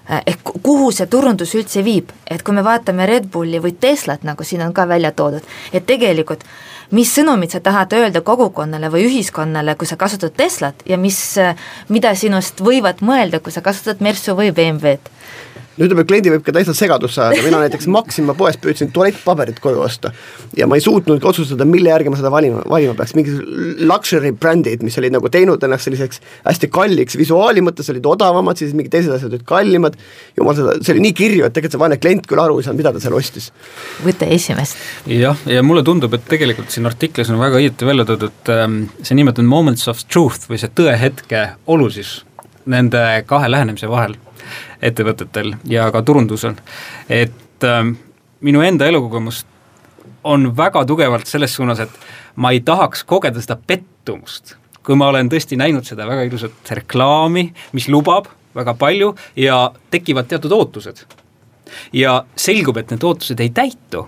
Äh, 0.05 0.21
ehk 0.27 0.53
kuhu 0.63 0.91
see 0.93 1.07
turundus 1.09 1.55
üldse 1.57 1.81
viib, 1.83 2.11
et 2.29 2.43
kui 2.45 2.53
me 2.53 2.61
vaatame 2.63 3.07
Red 3.09 3.25
Bulli 3.33 3.57
või 3.57 3.73
Teslat, 3.73 4.21
nagu 4.23 4.45
siin 4.45 4.61
on 4.61 4.73
ka 4.73 4.85
välja 4.87 5.09
toodud, 5.11 5.41
et 5.73 5.87
tegelikult 5.89 6.45
mis 6.91 7.13
sõnumit 7.15 7.55
sa 7.55 7.59
tahad 7.59 7.93
öelda 7.93 8.21
kogukonnale 8.21 8.91
või 8.93 9.07
ühiskonnale, 9.09 9.75
kui 9.75 9.87
sa 9.87 9.97
kasutad 9.97 10.35
Teslat 10.37 10.85
ja 10.85 10.97
mis, 10.97 11.19
mida 11.89 12.15
sinust 12.15 12.61
võivad 12.61 13.01
mõelda, 13.01 13.39
kui 13.39 13.51
sa 13.51 13.61
kasutad 13.65 14.01
Mersu 14.05 14.35
või 14.37 14.51
BMW-d 14.55 15.15
no 15.75 15.87
ütleme, 15.87 16.05
kliendi 16.07 16.31
võib 16.31 16.43
ka 16.45 16.53
täitsa 16.55 16.73
segadusse 16.77 17.21
ajada, 17.21 17.43
mina 17.43 17.59
näiteks 17.63 17.87
Maxima 17.91 18.35
poest 18.37 18.61
püüdsin 18.63 18.91
tualettpaberit 18.95 19.59
koju 19.63 19.81
osta 19.83 20.11
ja 20.57 20.67
ma 20.69 20.77
ei 20.79 20.83
suutnudki 20.83 21.27
otsustada, 21.27 21.67
mille 21.67 21.91
järgi 21.91 22.11
ma 22.11 22.19
seda 22.19 22.31
valima, 22.33 22.61
valima 22.71 22.95
peaks, 22.97 23.15
mingid 23.17 23.83
luxury 23.83 24.31
brändid, 24.31 24.85
mis 24.85 24.95
olid 25.01 25.15
nagu 25.15 25.31
teinud 25.31 25.63
ennast 25.67 25.89
selliseks 25.89 26.21
hästi 26.45 26.69
kalliks, 26.73 27.17
visuaali 27.19 27.63
mõttes 27.65 27.91
olid 27.91 28.07
odavamad, 28.09 28.59
siis 28.61 28.75
mingid 28.77 28.93
teised 28.95 29.15
asjad 29.15 29.33
olid 29.33 29.45
kallimad, 29.47 29.97
jumal 30.37 30.57
seda, 30.57 30.77
see 30.81 30.95
oli 30.95 31.07
nii 31.07 31.15
kirju, 31.17 31.47
et 31.47 31.55
tegelikult 31.55 31.75
see 31.75 31.83
vaene 31.83 31.99
klient 32.01 32.29
küll 32.29 32.43
aru 32.43 32.59
ei 32.59 32.67
saanud, 32.67 32.79
mida 32.79 32.93
ta 32.95 33.03
seal 33.03 33.17
ostis. 33.17 33.51
võta 34.05 34.29
esimest. 34.31 34.79
jah, 35.11 35.43
ja 35.49 35.63
mulle 35.65 35.83
tundub, 35.87 36.15
et 36.15 36.29
tegelikult 36.29 36.71
siin 36.71 36.87
artiklis 36.87 37.31
on 37.33 37.41
väga 37.41 37.59
õieti 37.59 37.87
välja 37.87 38.07
toodud 38.07 38.53
ähm, 38.53 38.85
see 39.01 39.17
nimetatud 39.19 39.49
moments 39.49 39.89
of 39.91 40.05
truth 40.07 40.47
või 40.49 40.61
see 40.61 40.71
tõehetke 40.75 41.47
olulisus 41.67 42.21
nende 42.65 43.01
kahe 43.29 43.49
lähenemise 43.51 43.89
vahel 43.89 44.15
ettevõtetel 44.81 45.55
ja 45.69 45.89
ka 45.91 46.01
turundusel. 46.01 46.55
et 47.09 47.63
äh, 47.63 47.95
minu 48.41 48.61
enda 48.61 48.85
elukogemus 48.85 49.45
on 50.23 50.57
väga 50.57 50.85
tugevalt 50.85 51.27
selles 51.27 51.53
suunas, 51.53 51.79
et 51.79 51.89
ma 52.35 52.51
ei 52.51 52.59
tahaks 52.59 53.03
kogeda 53.03 53.41
seda 53.41 53.57
pettumust, 53.67 54.55
kui 54.83 54.95
ma 54.95 55.07
olen 55.07 55.29
tõesti 55.29 55.57
näinud 55.57 55.85
seda 55.85 56.07
väga 56.07 56.25
ilusat 56.25 56.71
reklaami, 56.81 57.51
mis 57.73 57.89
lubab 57.89 58.29
väga 58.55 58.73
palju 58.73 59.13
ja 59.35 59.71
tekivad 59.91 60.27
teatud 60.27 60.51
ootused. 60.51 61.05
ja 61.93 62.25
selgub, 62.35 62.77
et 62.77 62.91
need 62.91 63.03
ootused 63.03 63.39
ei 63.39 63.49
täitu 63.49 64.05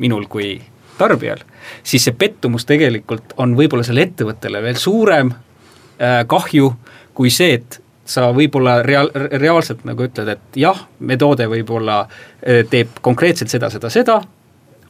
minul 0.00 0.26
kui 0.28 0.60
tarbijal, 0.98 1.42
siis 1.82 2.04
see 2.04 2.16
pettumus 2.16 2.64
tegelikult 2.68 3.34
on 3.36 3.54
võib-olla 3.56 3.84
sellele 3.84 4.10
ettevõttele 4.10 4.62
veel 4.62 4.80
suurem 4.80 5.32
äh, 5.32 6.24
kahju 6.26 6.72
kui 7.14 7.30
see, 7.30 7.54
et 7.58 7.80
sa 8.10 8.30
võib-olla 8.34 8.80
reaal-, 8.86 9.12
reaalselt 9.14 9.86
nagu 9.88 10.06
ütled, 10.08 10.28
et 10.34 10.60
jah, 10.60 10.86
me 11.00 11.18
toode 11.20 11.46
võib-olla 11.50 12.02
äh, 12.04 12.64
teeb 12.70 13.00
konkreetselt 13.04 13.52
seda, 13.52 13.70
seda, 13.72 13.92
seda, 13.92 14.20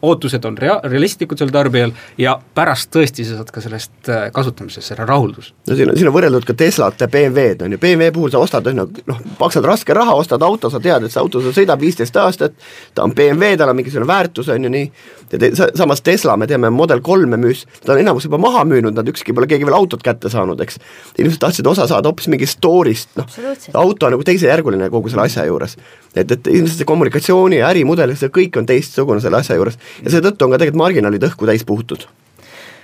ootused 0.03 0.45
on 0.45 0.57
rea-, 0.59 0.81
realistlikud 0.85 1.39
sellel 1.39 1.53
tarbijal 1.53 1.93
ja 2.19 2.37
pärast 2.55 2.91
tõesti 2.95 3.25
sa 3.29 3.39
saad 3.39 3.53
ka 3.53 3.63
sellest 3.65 4.09
äh, 4.09 4.27
kasutamisest 4.33 4.93
selle 4.93 5.07
rahuldus. 5.09 5.53
no 5.69 5.77
siin 5.77 5.91
on, 5.93 5.99
siin 5.99 6.09
on 6.09 6.15
võrreldud 6.15 6.47
ka 6.49 6.57
Teslat 6.57 7.01
ja 7.01 7.09
BMW-d 7.09 7.67
on 7.67 7.77
ju, 7.77 7.81
BMW 7.83 8.13
puhul 8.15 8.33
sa 8.33 8.41
ostad 8.43 8.67
noh, 8.75 8.89
noh, 9.11 9.23
maksad 9.41 9.67
raske 9.67 9.95
raha, 9.97 10.15
ostad 10.17 10.43
auto, 10.47 10.71
sa 10.73 10.81
tead, 10.81 11.05
et 11.05 11.13
see 11.13 11.21
auto 11.23 11.43
sul 11.45 11.55
sõidab 11.57 11.81
viisteist 11.83 12.17
aastat, 12.21 12.57
ta 12.95 13.05
on 13.05 13.15
BMW, 13.17 13.57
tal 13.61 13.73
on 13.73 13.79
mingisugune 13.79 14.09
väärtus, 14.09 14.49
on 14.53 14.65
ju 14.65 14.73
nii, 14.73 14.91
ja 15.33 15.41
te, 15.43 15.53
samas 15.79 16.05
Tesla, 16.07 16.37
me 16.41 16.49
teame, 16.51 16.71
Model 16.75 17.03
kolme 17.05 17.37
müüs, 17.41 17.67
ta 17.85 17.95
on 17.95 18.01
enamus 18.01 18.25
juba 18.29 18.39
maha 18.41 18.65
müünud, 18.69 18.97
nad 18.97 19.09
ükski 19.11 19.35
pole 19.37 19.49
keegi 19.51 19.69
veel 19.69 19.77
autot 19.77 20.03
kätte 20.05 20.33
saanud, 20.33 20.61
eks. 20.65 20.81
inimesed 21.19 21.43
tahtsid 21.43 21.67
osa 21.67 21.87
saada 21.91 22.09
hoopis 22.09 22.31
mingist 22.33 22.59
store'ist, 22.59 23.13
noh, 23.21 23.29
auto 23.75 24.09
on 24.09 24.17
nagu 24.17 24.27
teisejärguline 24.27 24.91
kogu 24.93 25.13
selle 25.13 25.27
asja 25.29 25.45
juures. 25.49 25.77
et, 26.15 26.31
et 26.31 26.47
ilmselt 26.51 26.81
see 26.81 26.89
kommunikatsiooni 26.89 27.61
ja 27.61 27.69
ärimudel, 27.71 28.15
see 28.19 28.33
kõik 28.35 28.57
on 28.59 28.67
teistsugune 28.67 29.23
selle 29.23 29.39
asja 29.43 29.59
juures 29.59 29.79
ja 30.05 30.17
seetõttu 30.17 30.47
on 30.47 30.55
ka 30.55 30.63
tegelikult 30.63 30.85
marginaalid 30.85 31.31
õhku 31.31 31.49
täis 31.51 31.67
puhutud 31.69 32.09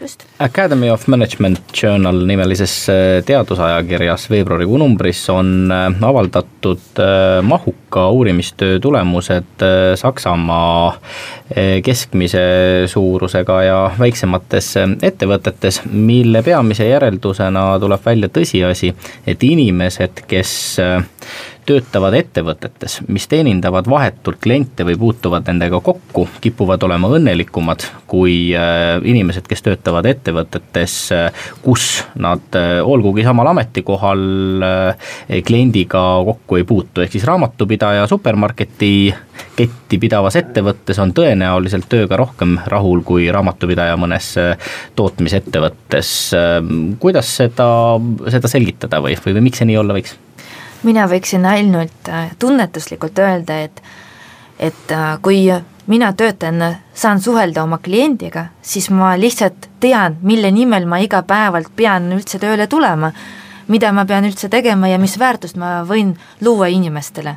just. 0.00 0.24
Academy 0.38 0.90
of 0.90 1.06
Management 1.06 1.60
Journal 1.82 2.26
nimelises 2.26 2.74
äh, 2.88 2.96
teadusajakirjas 3.26 4.28
veebruarikuu 4.30 4.78
numbris 4.78 5.22
on 5.32 5.72
äh, 5.72 6.08
avaldatud 6.08 7.00
äh, 7.00 7.42
mahuka 7.42 8.10
uurimistöö 8.10 8.80
tulemused 8.80 9.64
Saksamaa 9.94 10.98
keskmise 11.84 12.40
suurusega 12.90 13.56
ja 13.62 13.76
väiksemates 13.98 14.72
ettevõtetes, 15.06 15.80
mille 15.86 16.42
peamise 16.42 16.88
järeldusena 16.88 17.68
tuleb 17.80 18.02
välja 18.04 18.28
tõsiasi, 18.34 18.90
et 19.30 19.44
inimesed, 19.46 20.24
kes 20.26 20.56
töötavad 21.66 22.14
ettevõtetes, 22.14 23.00
mis 23.10 23.26
teenindavad 23.30 23.88
vahetult 23.90 24.38
kliente 24.42 24.86
või 24.86 24.96
puutuvad 25.00 25.46
nendega 25.48 25.80
kokku, 25.84 26.26
kipuvad 26.40 26.82
olema 26.86 27.10
õnnelikumad 27.18 27.84
kui 28.10 28.54
äh, 28.54 28.96
inimesed, 29.04 29.46
kes 29.50 29.64
töötavad 29.66 30.06
ettevõtetes, 30.10 30.96
äh, 31.14 31.46
kus 31.64 32.04
nad 32.22 32.58
äh, 32.58 32.78
olgugi 32.86 33.26
samal 33.26 33.50
ametikohal 33.52 34.24
kliendiga 35.46 36.02
kokku 36.26 36.60
ei 36.60 36.66
puutu, 36.66 37.02
ehk 37.02 37.14
siis 37.14 37.26
raamatupidaja 37.28 38.06
supermarketi 38.10 38.92
ketti 39.56 39.98
pidavas 40.00 40.36
ettevõttes 40.38 40.98
on 41.02 41.12
tõenäoliselt 41.16 41.88
tööga 41.90 42.18
rohkem 42.20 42.56
rahul 42.70 43.02
kui 43.06 43.26
raamatupidaja 43.32 43.96
mõnes 44.00 44.32
tootmisettevõttes. 44.96 46.12
kuidas 47.00 47.34
seda, 47.40 47.68
seda 48.32 48.52
selgitada 48.52 49.02
või, 49.04 49.18
või, 49.24 49.36
või 49.38 49.48
miks 49.48 49.62
see 49.62 49.70
nii 49.72 49.80
olla 49.82 49.96
võiks? 49.96 50.16
Mina 50.86 51.06
võiksin 51.10 51.46
ainult 51.46 52.08
äh, 52.08 52.30
tunnetuslikult 52.38 53.18
öelda, 53.18 53.60
et 53.68 53.82
et 54.58 54.92
äh, 54.92 55.18
kui 55.22 55.42
mina 55.86 56.12
töötan, 56.12 56.62
saan 56.94 57.20
suhelda 57.20 57.62
oma 57.62 57.78
kliendiga, 57.78 58.46
siis 58.62 58.90
ma 58.90 59.14
lihtsalt 59.18 59.68
tean, 59.80 60.16
mille 60.22 60.50
nimel 60.50 60.86
ma 60.86 60.98
igapäevalt 61.02 61.74
pean 61.76 62.10
üldse 62.16 62.40
tööle 62.42 62.66
tulema, 62.66 63.12
mida 63.68 63.92
ma 63.92 64.06
pean 64.06 64.26
üldse 64.26 64.48
tegema 64.48 64.88
ja 64.88 64.98
mis 64.98 65.18
väärtust 65.18 65.58
ma 65.60 65.82
võin 65.86 66.16
luua 66.40 66.70
inimestele. 66.72 67.36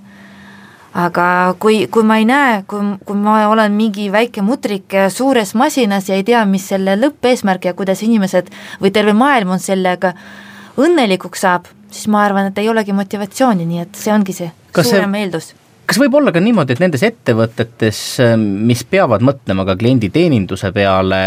aga 0.94 1.56
kui, 1.60 1.88
kui 1.88 2.03
ma 2.03 2.15
ei 2.18 2.25
näe, 2.25 2.63
kui, 2.68 2.79
kui 3.06 3.15
ma 3.15 3.48
olen 3.48 3.72
mingi 3.77 4.08
väike 4.12 4.41
mutrik 4.41 4.96
suures 5.13 5.53
masinas 5.53 6.10
ja 6.10 6.15
ei 6.15 6.24
tea, 6.24 6.46
mis 6.46 6.65
selle 6.68 6.96
lõppeesmärk 6.98 7.65
ja 7.65 7.74
kuidas 7.74 8.01
inimesed 8.03 8.50
või 8.82 8.91
terve 8.91 9.13
maailm 9.13 9.53
on 9.53 9.60
sellega 9.60 10.15
õnnelikuks 10.77 11.46
saab 11.46 11.70
siis 11.91 12.12
ma 12.12 12.24
arvan, 12.25 12.51
et 12.51 12.62
ei 12.62 12.69
olegi 12.69 12.96
motivatsiooni, 12.96 13.65
nii 13.69 13.81
et 13.86 13.98
see 14.00 14.13
ongi 14.13 14.36
see 14.36 14.51
kas 14.75 14.91
suurem 14.91 15.15
see, 15.15 15.25
eeldus 15.25 15.51
kas 15.89 15.98
võib 15.98 16.19
olla 16.19 16.29
ka 16.29 16.41
niimoodi, 16.43 16.75
et 16.75 16.81
nendes 16.84 17.01
ettevõtetes, 17.08 18.00
mis 18.38 18.84
peavad 18.86 19.24
mõtlema 19.25 19.65
ka 19.65 19.74
klienditeeninduse 19.79 20.69
peale, 20.75 21.22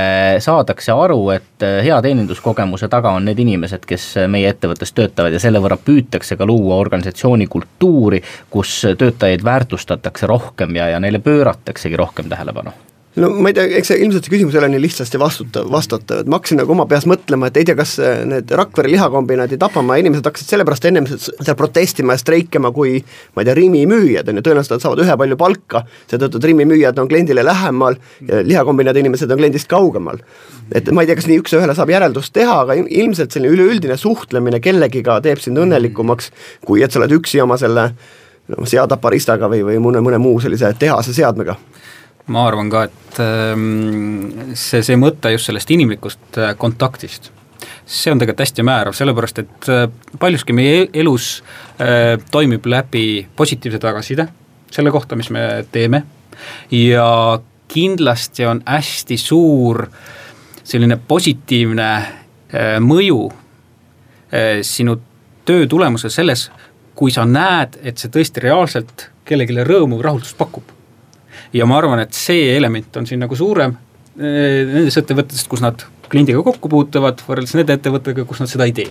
saadakse 0.45 0.95
aru, 0.95 1.19
et 1.35 1.67
hea 1.83 1.99
teeninduskogemuse 2.05 2.87
taga 2.93 3.11
on 3.17 3.27
need 3.27 3.43
inimesed, 3.43 3.83
kes 3.89 4.07
meie 4.31 4.53
ettevõttes 4.55 4.95
töötavad 4.95 5.35
ja 5.35 5.43
selle 5.43 5.63
võrra 5.65 5.81
püütakse 5.83 6.39
ka 6.39 6.47
luua 6.47 6.79
organisatsiooni 6.85 7.51
kultuuri, 7.51 8.23
kus 8.55 8.79
töötajaid 8.99 9.43
väärtustatakse 9.43 10.31
rohkem 10.31 10.79
ja, 10.79 10.93
ja 10.95 11.03
neile 11.03 11.19
pöörataksegi 11.25 11.99
rohkem 11.99 12.31
tähelepanu? 12.31 12.77
No 13.17 13.29
ma 13.31 13.51
ei 13.51 13.57
tea, 13.57 13.67
eks 13.79 13.91
see 13.93 14.01
ilmselt 14.05 14.25
see 14.25 14.33
küsimus 14.33 14.55
ei 14.57 14.61
ole 14.63 14.71
nii 14.73 14.81
lihtsasti 14.87 15.19
vastuta, 15.21 15.63
vastatav, 15.69 16.23
et 16.23 16.31
ma 16.31 16.39
hakkasin 16.39 16.61
nagu 16.63 16.73
oma 16.73 16.87
peas 16.89 17.05
mõtlema, 17.09 17.51
et 17.51 17.59
ei 17.61 17.67
tea, 17.69 17.77
kas 17.77 17.95
need 18.29 18.53
Rakvere 18.57 18.89
lihakombinaadi 18.93 19.59
Tapamaa 19.61 19.99
inimesed 20.01 20.25
hakkasid 20.29 20.55
sellepärast 20.55 20.87
ennem 20.89 21.09
seal 21.11 21.59
protestima 21.59 22.17
ja 22.17 22.23
streikima, 22.23 22.73
kui 22.73 22.95
ma 23.37 23.45
ei 23.45 23.51
tea, 23.51 23.57
Rimi 23.59 23.83
müüjad 23.91 24.31
on 24.33 24.41
ju, 24.41 24.47
tõenäoliselt 24.47 24.79
nad 24.79 24.87
saavad 24.87 25.05
ühepalju 25.05 25.39
palka, 25.41 25.85
seetõttu, 26.11 26.41
et 26.41 26.49
Rimi 26.49 26.67
müüjad 26.73 27.03
on 27.03 27.11
kliendile 27.11 27.45
lähemal 27.45 28.01
ja 28.29 28.41
lihakombinaadi 28.49 29.05
inimesed 29.05 29.31
on 29.31 29.43
kliendist 29.43 29.69
kaugemal. 29.69 30.23
et 30.73 30.89
ma 30.95 31.05
ei 31.05 31.11
tea, 31.11 31.19
kas 31.19 31.29
nii 31.29 31.43
üks-ühele 31.43 31.77
saab 31.77 31.93
järeldust 31.93 32.33
teha, 32.33 32.63
aga 32.65 32.79
ilmselt 32.81 33.35
selline 33.35 33.53
üleüldine 33.53 33.97
suhtlemine 34.01 34.61
kellegiga 34.65 35.21
teeb 35.21 35.43
sind 35.43 35.61
õnnelikumaks, 35.61 36.31
kui 36.65 36.81
et 36.83 36.93
sa 36.93 37.03
oled 37.03 37.13
üksi 37.19 37.43
oma 37.45 37.59
selle 37.61 37.91
noh, 37.93 38.65
seataparistaga 38.65 39.51
või, 39.53 39.61
või 39.67 39.83
mõne, 39.85 40.01
mõne 40.01 40.23
muu 40.23 40.41
sellise 40.41 40.73
tehase 40.81 41.13
seadmega 41.13 41.59
ma 42.31 42.47
arvan 42.47 42.71
ka, 42.71 42.85
et 42.87 43.21
ähm, 43.23 44.55
see, 44.55 44.83
see 44.85 44.99
mõte 45.01 45.33
just 45.35 45.49
sellest 45.49 45.71
inimlikust 45.75 46.39
äh, 46.39 46.53
kontaktist, 46.59 47.31
see 47.87 48.13
on 48.13 48.21
tegelikult 48.21 48.45
hästi 48.45 48.67
määrav, 48.67 48.97
sellepärast 48.97 49.43
et 49.43 49.71
äh, 49.73 49.85
paljuski 50.23 50.55
meie 50.55 50.87
elus 51.03 51.35
äh, 51.83 52.15
toimib 52.31 52.67
läbi 52.71 53.27
positiivse 53.37 53.83
tagasiside 53.83 54.29
selle 54.73 54.93
kohta, 54.95 55.19
mis 55.19 55.31
me 55.35 55.65
teeme 55.73 56.05
ja 56.73 57.09
kindlasti 57.73 58.47
on 58.49 58.63
hästi 58.67 59.19
suur 59.21 59.85
selline 60.63 60.97
positiivne 61.09 61.89
mõju 62.85 63.19
sinu 64.65 64.95
töö 65.49 65.65
tulemusel 65.69 66.13
selles, 66.13 66.47
kui 66.97 67.13
sa 67.13 67.25
näed, 67.29 67.79
et 67.85 68.01
see 68.01 68.13
tõesti 68.13 68.45
reaalselt 68.45 69.09
kellelegi 69.29 69.65
rõõmu 69.69 69.99
või 69.99 70.07
rahuldust 70.09 70.37
pakub 70.41 70.72
ja 71.53 71.69
ma 71.69 71.79
arvan, 71.79 72.03
et 72.03 72.17
see 72.17 72.51
element 72.57 72.97
on 73.01 73.09
siin 73.09 73.23
nagu 73.23 73.37
suurem 73.39 73.75
eh, 74.19 74.63
nendes 74.69 74.99
ettevõtetes, 75.01 75.47
kus 75.51 75.65
nad 75.65 75.85
kliendiga 76.13 76.43
kokku 76.45 76.71
puutuvad, 76.73 77.23
võrreldes 77.27 77.57
nende 77.59 77.79
ettevõtetega, 77.79 78.27
kus 78.29 78.43
nad 78.43 78.53
seda 78.53 78.69
ei 78.69 78.77
tee 78.77 78.91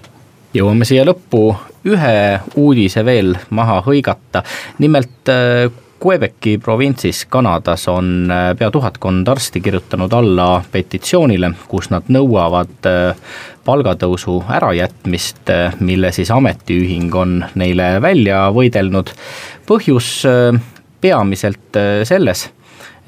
jõuame 0.55 0.87
siia 0.87 1.05
lõppu 1.07 1.45
ühe 1.87 2.15
uudise 2.59 3.05
veel 3.07 3.37
maha 3.55 3.79
hõigata, 3.85 4.43
nimelt 4.83 5.31
eh, 5.31 5.69
Quebeci 6.01 6.55
provintsis 6.57 7.27
Kanadas 7.29 7.85
on 7.91 8.25
eh, 8.25 8.47
pea 8.57 8.71
tuhatkond 8.73 9.27
arsti 9.29 9.61
kirjutanud 9.61 10.13
alla 10.17 10.49
petitsioonile, 10.71 11.53
kus 11.69 11.91
nad 11.93 12.09
nõuavad 12.09 12.89
palgatõusu 13.61 14.39
ärajätmist, 14.49 15.51
mille 15.85 16.09
siis 16.11 16.31
ametiühing 16.33 17.13
on 17.15 17.35
neile 17.61 17.93
välja 18.01 18.47
võidelnud. 18.55 19.13
põhjus 19.69 20.25
peamiselt 21.01 21.77
äh, 21.77 22.01
selles, 22.07 22.49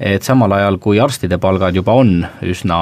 et 0.00 0.26
samal 0.26 0.52
ajal, 0.56 0.78
kui 0.82 0.98
arstide 1.00 1.38
palgad 1.42 1.76
juba 1.78 1.94
on 2.00 2.16
üsna 2.44 2.78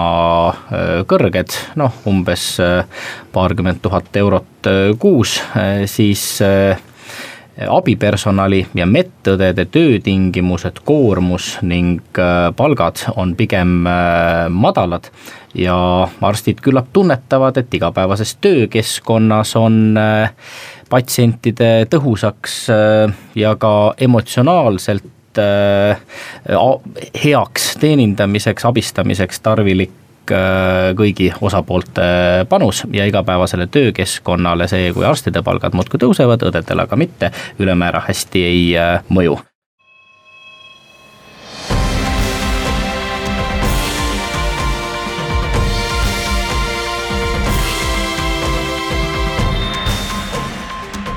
äh, 0.48 1.02
kõrged, 1.08 1.56
noh 1.80 2.00
umbes 2.08 2.54
äh, 2.62 2.86
paarkümmend 3.34 3.82
tuhat 3.84 4.16
eurot 4.16 4.70
kuus, 5.02 5.40
siis 5.90 6.22
abipersonali 7.66 8.60
ja 8.78 8.84
medõdede 8.86 9.64
töötingimused, 9.74 10.78
koormus 10.86 11.56
ning 11.66 12.14
palgad 12.56 13.02
on 13.18 13.34
pigem 13.36 13.82
madalad 13.82 15.10
ja 15.58 15.74
arstid 16.22 16.62
küllap 16.62 16.92
tunnetavad, 16.94 17.58
et 17.58 17.74
igapäevases 17.74 18.36
töökeskkonnas 18.44 19.56
on 19.58 19.98
patsientide 20.92 21.72
tõhusaks 21.92 22.58
äh, 22.72 23.16
ja 23.38 23.54
ka 23.60 23.94
emotsionaalselt 24.00 25.40
äh, 25.40 26.00
heaks 27.24 27.72
teenindamiseks, 27.80 28.66
abistamiseks 28.68 29.40
tarvilik 29.44 30.32
äh, 30.32 30.90
kõigi 30.98 31.30
osapoolte 31.40 32.04
panus 32.48 32.84
ja 32.92 33.06
igapäevasele 33.08 33.68
töökeskkonnale. 33.72 34.68
See, 34.70 34.90
kui 34.96 35.08
arstide 35.08 35.44
palgad 35.46 35.78
muudkui 35.78 36.02
tõusevad, 36.02 36.44
õdedel 36.50 36.84
aga 36.84 37.00
mitte, 37.00 37.32
ülemäära 37.62 38.04
hästi 38.08 38.44
ei 38.50 38.68
mõju 39.12 39.40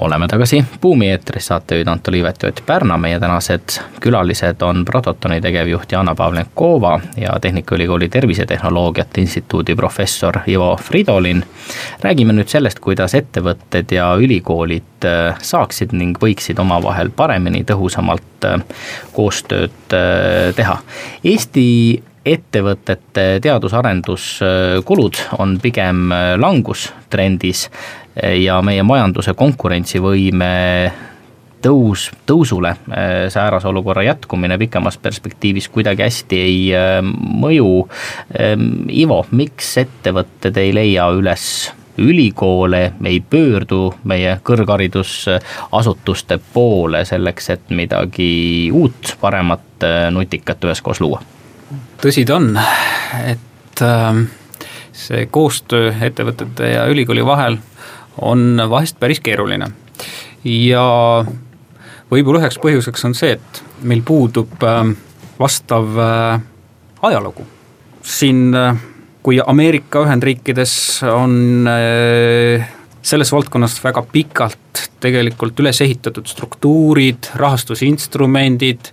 oleme 0.00 0.28
tagasi 0.28 0.64
Buumi 0.82 1.10
eetris, 1.10 1.46
saatejuhid 1.46 1.88
Anto 1.88 2.10
Liivet 2.10 2.42
ja 2.42 2.48
Ott 2.48 2.62
Pärna, 2.66 2.96
meie 2.98 3.20
tänased 3.20 3.80
külalised 4.00 4.62
on 4.62 4.84
Prototoni 4.84 5.40
tegevjuht 5.40 5.92
Jana 5.92 6.14
Pavlenkova 6.14 7.00
ja 7.16 7.36
Tehnikaülikooli 7.40 8.08
Tervisetehnoloogiate 8.08 9.20
Instituudi 9.20 9.74
professor 9.74 10.38
Ivo 10.46 10.76
Fridolin. 10.82 11.44
räägime 12.02 12.32
nüüd 12.32 12.48
sellest, 12.48 12.80
kuidas 12.80 13.14
ettevõtted 13.14 13.92
ja 13.92 14.14
ülikoolid 14.16 15.04
äh, 15.04 15.36
saaksid 15.42 15.92
ning 15.92 16.16
võiksid 16.22 16.58
omavahel 16.58 17.10
paremini, 17.10 17.64
tõhusamalt 17.64 18.44
äh, 18.44 18.60
koostööd 19.12 19.92
äh, 19.92 20.54
teha. 20.56 20.78
Eesti 21.24 22.02
ettevõtete 22.24 23.40
teadus-arenduskulud 23.42 25.20
on 25.38 25.56
pigem 25.60 26.12
langustrendis 26.36 27.70
ja 28.22 28.58
meie 28.62 28.82
majanduse 28.82 29.34
konkurentsivõime 29.34 30.50
tõus, 31.62 32.10
tõusule 32.26 32.68
äh, 32.68 33.28
säärase 33.28 33.68
olukorra 33.68 34.02
jätkumine 34.02 34.58
pikemas 34.58 34.98
perspektiivis 34.98 35.68
kuidagi 35.68 36.02
hästi 36.02 36.40
ei 36.40 36.62
äh, 36.76 37.00
mõju. 37.42 37.74
Ähm, 38.40 38.88
Ivo, 38.92 39.24
miks 39.30 39.76
ettevõtted 39.80 40.56
ei 40.60 40.74
leia 40.74 41.10
üles 41.14 41.44
ülikoole, 42.00 42.92
ei 43.04 43.20
pöördu 43.20 43.90
meie 44.08 44.38
kõrgharidusasutuste 44.44 46.38
poole 46.54 47.04
selleks, 47.04 47.50
et 47.50 47.72
midagi 47.76 48.70
uut, 48.72 49.16
paremat, 49.20 49.68
äh, 49.84 50.08
nutikat 50.14 50.64
üheskoos 50.64 51.02
luua? 51.04 51.22
tõsi 52.00 52.24
ta 52.26 52.38
on, 52.40 52.54
et 53.28 53.82
ähm, 53.84 54.24
see 54.96 55.26
koostöö 55.30 55.92
ettevõtete 56.02 56.72
ja 56.72 56.86
ülikooli 56.90 57.22
vahel 57.26 57.58
on 58.18 58.62
vahest 58.70 59.00
päris 59.00 59.20
keeruline. 59.20 59.70
ja 60.44 60.84
võib-olla 62.10 62.42
üheks 62.42 62.58
põhjuseks 62.62 63.04
on 63.08 63.14
see, 63.14 63.36
et 63.38 63.62
meil 63.86 64.02
puudub 64.06 64.62
äh, 64.66 64.82
vastav 65.38 65.98
äh, 65.98 66.40
ajalugu. 67.02 67.46
siin, 68.02 68.54
äh, 68.54 68.76
kui 69.22 69.40
Ameerika 69.46 70.04
Ühendriikides 70.04 71.02
on 71.12 71.68
selles 73.02 73.32
valdkonnas 73.32 73.78
väga 73.84 74.02
pikalt 74.12 74.84
tegelikult 75.00 75.60
üles 75.60 75.80
ehitatud 75.80 76.28
struktuurid, 76.28 77.30
rahastusinstrumendid, 77.40 78.90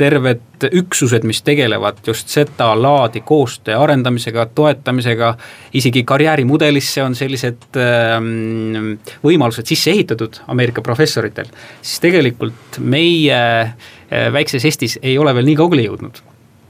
terved 0.00 0.66
üksused, 0.80 1.24
mis 1.28 1.42
tegelevad 1.44 2.00
just 2.06 2.32
seda 2.32 2.70
laadi 2.76 3.22
koostöö 3.24 3.78
arendamisega, 3.80 4.46
toetamisega, 4.56 5.34
isegi 5.76 6.02
karjäärimudelisse 6.08 7.04
on 7.04 7.14
sellised 7.16 7.78
ähm, 7.80 8.96
võimalused 9.24 9.68
sisse 9.68 9.92
ehitatud 9.92 10.40
Ameerika 10.52 10.84
professoritel, 10.84 11.48
siis 11.82 12.00
tegelikult 12.04 12.80
meie 12.80 13.40
äh, 13.60 14.32
väikses 14.32 14.64
Eestis 14.68 14.98
ei 15.02 15.18
ole 15.18 15.34
veel 15.36 15.48
nii 15.52 15.60
kaugele 15.60 15.86
jõudnud. 15.88 16.22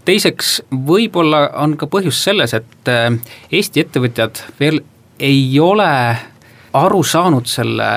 teiseks, 0.04 0.62
võib-olla 0.86 1.46
on 1.62 1.76
ka 1.78 1.86
põhjus 1.90 2.24
selles, 2.24 2.54
et 2.54 2.90
äh, 2.90 3.12
Eesti 3.52 3.86
ettevõtjad 3.86 4.42
veel 4.60 4.82
ei 5.20 5.58
ole 5.60 5.90
aru 6.72 7.02
saanud 7.02 7.48
selle 7.50 7.88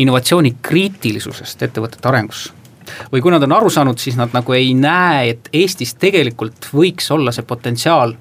innovatsiooni 0.00 0.56
kriitilisusest 0.62 1.62
ettevõtete 1.62 2.08
arengus 2.08 2.48
või 3.12 3.22
kui 3.22 3.32
nad 3.32 3.42
on 3.46 3.54
aru 3.56 3.70
saanud, 3.70 3.98
siis 4.00 4.16
nad 4.18 4.34
nagu 4.34 4.52
ei 4.56 4.72
näe, 4.74 5.30
et 5.32 5.48
Eestis 5.54 5.94
tegelikult 6.00 6.68
võiks 6.74 7.08
olla 7.14 7.32
see 7.32 7.46
potentsiaal 7.46 8.14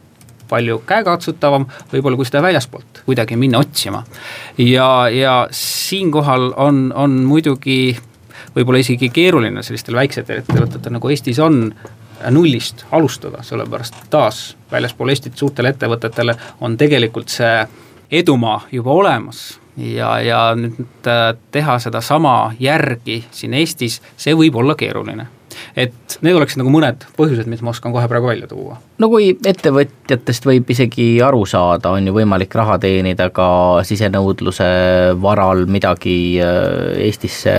palju 0.51 0.81
käegakatsutavam, 0.87 1.65
võib-olla 1.93 2.19
kui 2.19 2.27
seda 2.27 2.43
väljaspoolt 2.43 3.03
kuidagi 3.05 3.37
minna 3.39 3.61
otsima. 3.63 4.03
ja, 4.57 5.09
ja 5.09 5.35
siinkohal 5.51 6.53
on, 6.57 6.91
on 6.95 7.21
muidugi 7.25 7.97
võib-olla 8.55 8.81
isegi 8.83 9.09
keeruline 9.09 9.63
sellistel 9.63 9.95
väiksetel 9.95 10.43
ettevõtetel 10.43 10.97
nagu 10.97 11.09
Eestis 11.09 11.39
on 11.39 11.63
nullist 12.29 12.85
alustada, 12.91 13.43
sellepärast 13.43 13.95
taas 14.09 14.41
väljaspool 14.71 15.09
Eestit 15.09 15.37
suurtele 15.37 15.71
ettevõtetele 15.73 16.35
on 16.61 16.77
tegelikult 16.77 17.31
see 17.33 17.55
edumaa 18.11 18.61
juba 18.71 18.91
olemas. 18.91 19.59
Ja, 19.77 20.19
ja 20.19 20.39
nüüd 20.55 21.07
äh, 21.07 21.31
teha 21.51 21.79
sedasama 21.79 22.53
järgi 22.59 23.21
siin 23.31 23.53
Eestis, 23.55 24.01
see 24.19 24.35
võib 24.35 24.59
olla 24.59 24.75
keeruline 24.75 25.29
et 25.75 26.17
need 26.21 26.35
oleksid 26.37 26.61
nagu 26.61 26.71
mõned 26.73 27.05
põhjused, 27.17 27.47
mis 27.51 27.61
ma 27.63 27.73
oskan 27.73 27.93
kohe 27.93 28.07
praegu 28.11 28.29
välja 28.29 28.49
tuua. 28.49 28.77
no 29.01 29.09
kui 29.11 29.31
ettevõtjatest 29.33 30.45
võib 30.45 30.69
isegi 30.73 31.07
aru 31.23 31.43
saada, 31.49 31.93
on 31.95 32.07
ju 32.07 32.13
võimalik 32.15 32.53
raha 32.55 32.77
teenida 32.81 33.29
ka 33.33 33.47
sisenõudluse 33.87 34.67
varal 35.21 35.65
midagi 35.71 36.15
äh, 36.41 36.99
Eestisse 37.07 37.53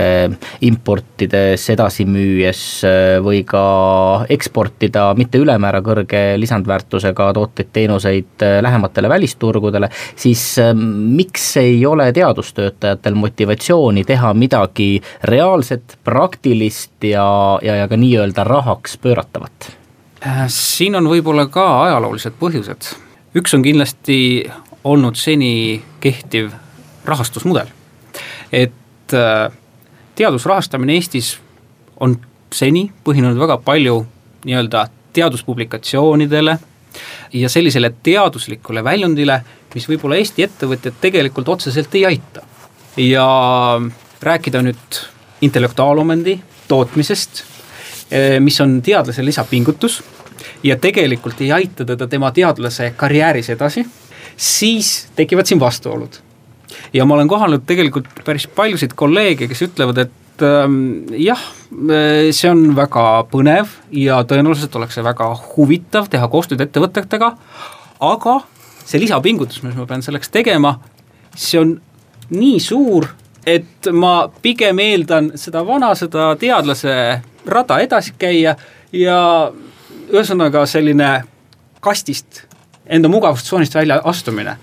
importides, 0.67 1.65
edasi 1.73 2.05
müües 2.09 2.63
äh, 2.87 3.17
või 3.23 3.43
ka 3.47 3.63
eksportida 4.33 5.09
mitte 5.19 5.41
ülemäära 5.41 5.83
kõrge 5.85 6.23
lisandväärtusega 6.39 7.31
tooteid-teenuseid 7.39 8.45
äh, 8.47 8.57
lähematele 8.63 9.11
välisturgudele, 9.11 9.89
siis 10.15 10.43
miks 10.73 11.51
ei 11.61 11.81
ole 11.85 12.11
teadustöötajatel 12.15 13.17
motivatsiooni 13.19 14.03
teha 14.07 14.33
midagi 14.37 14.89
reaalset, 15.29 15.97
praktilist 16.03 16.92
ja, 17.03 17.59
ja, 17.61 17.75
ja 17.75 17.87
ka 17.87 17.97
nii-öelda 17.97 18.43
rahaks 18.43 18.97
pööratavat? 18.97 19.71
Äh, 20.27 20.45
siin 20.47 20.95
on 20.95 21.07
võib-olla 21.11 21.47
ka 21.51 21.65
ajaloolised 21.83 22.37
põhjused, 22.39 22.93
üks 23.35 23.55
on 23.55 23.63
kindlasti 23.65 24.17
olnud 24.83 25.19
seni 25.19 25.81
kehtiv 26.03 26.51
rahastusmudel, 27.05 27.71
et 28.51 29.15
äh, 29.15 29.51
teadusrahastamine 30.15 30.95
Eestis 30.99 31.37
on 31.99 32.17
seni 32.53 32.89
põhinenud 33.05 33.39
väga 33.39 33.57
palju 33.65 34.03
nii-öelda 34.45 34.87
teaduspublikatsioonidele 35.13 36.57
ja 37.33 37.49
sellisele 37.49 37.93
teaduslikule 38.03 38.83
väljundile, 38.83 39.39
mis 39.73 39.87
võib-olla 39.89 40.19
Eesti 40.21 40.45
ettevõtjad 40.45 40.99
tegelikult 41.01 41.49
otseselt 41.49 41.95
ei 41.95 42.05
aita. 42.05 42.41
ja 42.97 43.27
rääkida 44.21 44.61
nüüd 44.61 44.99
intellektuaalomandi 45.41 46.39
tootmisest 46.67 47.43
Eh, 48.13 48.39
mis 48.39 48.59
on 48.61 48.81
teadlase 48.85 49.23
lisapingutus 49.25 50.03
ja 50.63 50.75
tegelikult 50.77 51.39
ei 51.41 51.51
aita 51.55 51.85
teda 51.85 52.05
tema 52.07 52.29
teadlase 52.31 52.91
karjääris 52.97 53.49
edasi, 53.49 53.81
siis 54.37 55.07
tekivad 55.15 55.49
siin 55.49 55.59
vastuolud. 55.59 56.19
ja 56.93 57.05
ma 57.05 57.15
olen 57.15 57.27
kohanud 57.27 57.63
tegelikult 57.65 58.05
päris 58.25 58.47
paljusid 58.47 58.93
kolleege, 58.95 59.47
kes 59.47 59.61
ütlevad, 59.65 59.97
et 59.97 60.45
ähm, 60.45 60.75
jah, 61.17 61.41
eh, 61.89 62.29
see 62.29 62.51
on 62.51 62.75
väga 62.75 63.25
põnev 63.31 63.73
ja 63.91 64.21
tõenäoliselt 64.29 64.75
oleks 64.77 64.99
see 64.99 65.03
väga 65.03 65.31
huvitav 65.55 66.09
teha 66.09 66.27
koostööd 66.27 66.61
ettevõtetega, 66.61 67.33
aga 67.99 68.39
see 68.85 69.01
lisapingutus, 69.01 69.63
mis 69.63 69.73
ma 69.79 69.87
pean 69.89 70.05
selleks 70.05 70.29
tegema, 70.29 70.75
see 71.33 71.61
on 71.61 71.77
nii 72.29 72.59
suur, 72.61 73.09
et 73.45 73.91
ma 73.91 74.29
pigem 74.41 74.79
eeldan 74.79 75.31
seda 75.39 75.63
vana, 75.67 75.93
seda 75.95 76.33
teadlase 76.39 76.95
rada 77.45 77.79
edasi 77.83 78.15
käia 78.19 78.55
ja 78.93 79.17
ühesõnaga 80.11 80.65
selline 80.69 81.09
kastist, 81.83 82.45
enda 82.85 83.11
mugavustsoonist 83.11 83.75
välja 83.75 84.01
astumine 84.03 84.57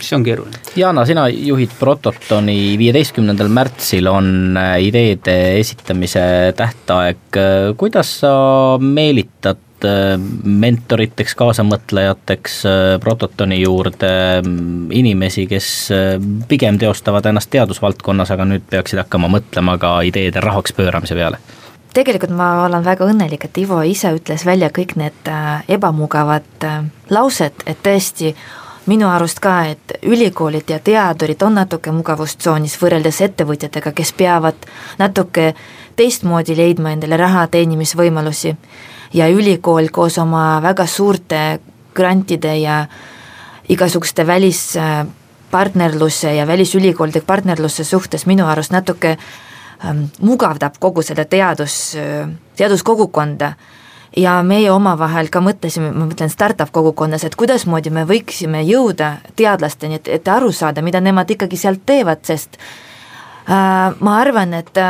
see 0.00 0.16
on 0.16 0.24
keeruline. 0.24 0.58
Jana, 0.76 1.04
sina 1.08 1.26
juhid 1.28 1.74
Prototoni, 1.78 2.76
viieteistkümnendal 2.80 3.50
märtsil 3.52 4.08
on 4.08 4.56
äh, 4.56 4.78
ideede 4.86 5.36
esitamise 5.60 6.54
tähtaeg, 6.56 7.40
kuidas 7.76 8.14
sa 8.22 8.32
meelitad 8.80 9.65
mentoriteks, 9.84 11.34
kaasamõtlejateks 11.36 12.56
äh, 12.66 12.86
Prototoni 13.02 13.60
juurde 13.60 14.10
mm, 14.40 14.88
inimesi, 14.96 15.46
kes 15.50 15.68
pigem 16.48 16.78
teostavad 16.78 17.26
ennast 17.26 17.50
teadusvaldkonnas, 17.52 18.32
aga 18.32 18.48
nüüd 18.48 18.66
peaksid 18.70 19.02
hakkama 19.04 19.28
mõtlema 19.36 19.76
ka 19.82 19.98
ideede 20.08 20.40
rahaks 20.40 20.76
pööramise 20.76 21.18
peale? 21.18 21.42
tegelikult 21.96 22.34
ma 22.36 22.66
olen 22.66 22.84
väga 22.84 23.08
õnnelik, 23.08 23.46
et 23.48 23.58
Ivo 23.62 23.80
ise 23.86 24.10
ütles 24.16 24.44
välja 24.46 24.68
kõik 24.74 24.96
need 25.00 25.30
äh, 25.32 25.64
ebamugavad 25.78 26.66
äh, 26.66 26.82
laused, 27.12 27.64
et 27.64 27.80
tõesti 27.84 28.34
minu 28.86 29.08
arust 29.10 29.40
ka, 29.42 29.54
et 29.72 29.96
ülikoolid 30.06 30.68
ja 30.70 30.78
teadurid 30.78 31.42
on 31.42 31.56
natuke 31.58 31.94
mugavustsoonis 31.94 32.76
võrreldes 32.82 33.22
ettevõtjatega, 33.24 33.94
kes 33.96 34.12
peavad 34.18 34.68
natuke 35.00 35.54
teistmoodi 35.96 36.56
leidma 36.58 36.92
endale 36.94 37.16
raha 37.20 37.46
teenimisvõimalusi. 37.50 38.54
Ja 39.16 39.28
ülikool 39.32 39.88
koos 39.92 40.18
oma 40.20 40.60
väga 40.62 40.86
suurte 40.86 41.58
grantide 41.96 42.58
ja 42.60 42.86
igasuguste 43.72 44.26
välispartnerluse 44.26 46.34
ja 46.36 46.46
välisülikoolide 46.46 47.20
partnerluse 47.26 47.84
suhtes 47.84 48.26
minu 48.28 48.46
arust 48.46 48.70
natuke 48.70 49.16
äh, 49.16 49.24
Ähm, 49.84 50.06
mugavdab 50.24 50.78
kogu 50.80 51.02
seda 51.04 51.26
teadus, 51.28 51.96
äh, 51.96 52.28
teaduskogukonda. 52.56 53.52
Ja 54.16 54.38
meie 54.42 54.70
omavahel 54.72 55.28
ka 55.28 55.42
mõtlesime, 55.44 55.90
ma 55.92 56.06
mõtlen 56.08 56.30
startup 56.32 56.70
kogukonnas, 56.72 57.26
et 57.26 57.34
kuidasmoodi 57.36 57.90
me 57.92 58.06
võiksime 58.08 58.62
jõuda 58.64 59.18
teadlasteni, 59.36 59.98
et, 59.98 60.08
et 60.08 60.28
aru 60.32 60.48
saada, 60.56 60.80
mida 60.80 61.02
nemad 61.04 61.28
ikkagi 61.28 61.58
sealt 61.60 61.82
teevad, 61.84 62.22
sest 62.24 62.56
ma 63.46 64.14
arvan, 64.16 64.54
et 64.56 64.80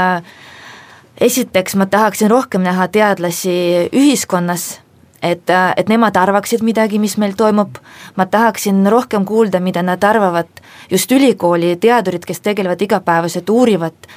esiteks 1.21 1.77
ma 1.77 1.87
tahaksin 1.87 2.31
rohkem 2.31 2.63
näha 2.63 2.89
teadlasi 2.89 3.55
ühiskonnas 3.93 4.81
et, 5.23 5.51
et 5.77 5.89
nemad 5.89 6.17
arvaksid 6.17 6.63
midagi, 6.67 6.99
mis 7.03 7.17
meil 7.21 7.35
toimub, 7.39 7.79
ma 8.17 8.27
tahaksin 8.31 8.85
rohkem 8.93 9.25
kuulda, 9.25 9.61
mida 9.61 9.83
nad 9.83 10.05
arvavad, 10.05 10.49
just 10.91 11.13
ülikooli 11.13 11.77
teadurid, 11.81 12.27
kes 12.27 12.41
tegelevad 12.45 12.83
igapäevaselt, 12.83 13.51
uurivad 13.51 14.11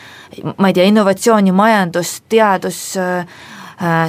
ma 0.58 0.70
ei 0.70 0.76
tea, 0.78 0.86
innovatsiooni, 0.90 1.52
majandust, 1.56 2.24
teadus 2.30 2.82
äh,, 2.98 3.40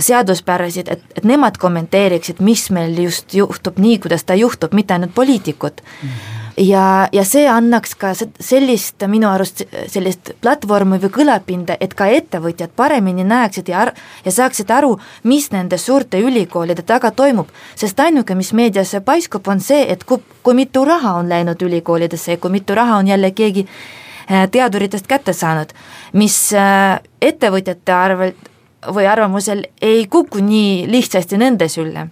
seaduspärasid, 0.03 0.91
et, 0.91 1.07
et 1.17 1.25
nemad 1.25 1.57
kommenteeriksid, 1.63 2.43
mis 2.45 2.67
meil 2.75 2.99
just 3.07 3.35
juhtub 3.35 3.79
nii, 3.81 4.01
kuidas 4.03 4.27
ta 4.27 4.35
juhtub, 4.35 4.75
mitte 4.77 4.97
ainult 4.97 5.15
poliitikud. 5.15 5.81
Mm. 5.81 6.09
-hmm 6.09 6.40
ja, 6.61 7.09
ja 7.13 7.25
see 7.25 7.47
annaks 7.49 7.95
ka 7.99 8.13
sellist 8.15 9.03
minu 9.11 9.29
arust 9.31 9.63
sellist 9.91 10.33
platvormi 10.43 11.01
või 11.03 11.13
kõlapinda, 11.21 11.77
et 11.81 11.95
ka 11.97 12.09
ettevõtjad 12.13 12.75
paremini 12.77 13.25
näeksid 13.25 13.71
ja, 13.73 13.87
ja 14.25 14.35
saaksid 14.35 14.71
aru, 14.75 14.97
mis 15.25 15.51
nende 15.55 15.79
suurte 15.79 16.21
ülikoolide 16.21 16.85
taga 16.87 17.11
toimub. 17.11 17.49
sest 17.75 18.01
ainuke, 18.01 18.35
mis 18.35 18.53
meediasse 18.53 19.01
paiskub, 19.01 19.49
on 19.49 19.61
see, 19.61 19.87
et 19.93 20.05
kui, 20.05 20.21
kui 20.43 20.55
mitu 20.55 20.85
raha 20.85 21.17
on 21.23 21.29
läinud 21.29 21.63
ülikoolidesse 21.63 22.37
ja 22.37 22.39
kui 22.39 22.51
mitu 22.51 22.75
raha 22.75 22.97
on 22.97 23.09
jälle 23.09 23.31
keegi 23.31 23.67
äh, 23.67 24.49
teaduritest 24.51 25.07
kätte 25.07 25.33
saanud, 25.33 25.73
mis 26.13 26.53
äh, 26.55 27.01
ettevõtjate 27.21 27.93
arvelt 27.93 28.49
või 28.95 29.05
arvamusel 29.09 29.67
ei 29.83 30.07
kuku 30.07 30.41
nii 30.41 30.87
lihtsasti 30.89 31.37
nende 31.37 31.69
sülle 31.69 32.09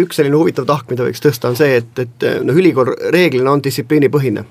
üks 0.00 0.18
selline 0.18 0.36
huvitav 0.36 0.66
tahk, 0.68 0.90
mida 0.90 1.06
võiks 1.06 1.22
tõsta, 1.22 1.50
on 1.50 1.58
see, 1.58 1.80
et, 1.80 2.02
et 2.02 2.26
noh, 2.44 2.56
ülikool 2.56 2.92
reeglina 3.14 3.52
on 3.52 3.62
distsipliinipõhine. 3.64 4.44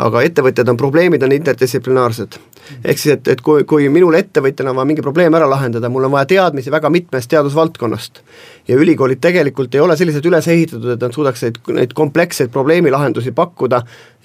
aga 0.00 0.22
ettevõtjad 0.26 0.68
on, 0.68 0.76
probleemid 0.76 1.22
on 1.22 1.32
interdistsiplinaarsed. 1.32 2.38
ehk 2.84 2.98
siis, 2.98 3.14
et, 3.18 3.28
et 3.28 3.40
kui, 3.40 3.64
kui 3.64 3.88
minul 3.88 4.14
ettevõtjana 4.14 4.70
on 4.70 4.76
vaja 4.76 4.90
mingi 4.92 5.02
probleem 5.02 5.34
ära 5.34 5.48
lahendada, 5.50 5.88
mul 5.88 6.04
on 6.04 6.16
vaja 6.16 6.26
teadmisi 6.34 6.70
väga 6.70 6.90
mitmest 6.90 7.30
teadusvaldkonnast 7.30 8.22
ja 8.68 8.76
ülikoolid 8.76 9.20
tegelikult 9.20 9.74
ei 9.74 9.80
ole 9.80 9.96
selliselt 9.96 10.24
üles 10.26 10.48
ehitatud, 10.48 10.94
et 10.94 11.02
nad 11.04 11.12
suudaks 11.12 11.42
neid, 11.76 11.92
kompleksseid 11.94 12.52
probleemilahendusi 12.52 13.32
pakkuda 13.36 13.82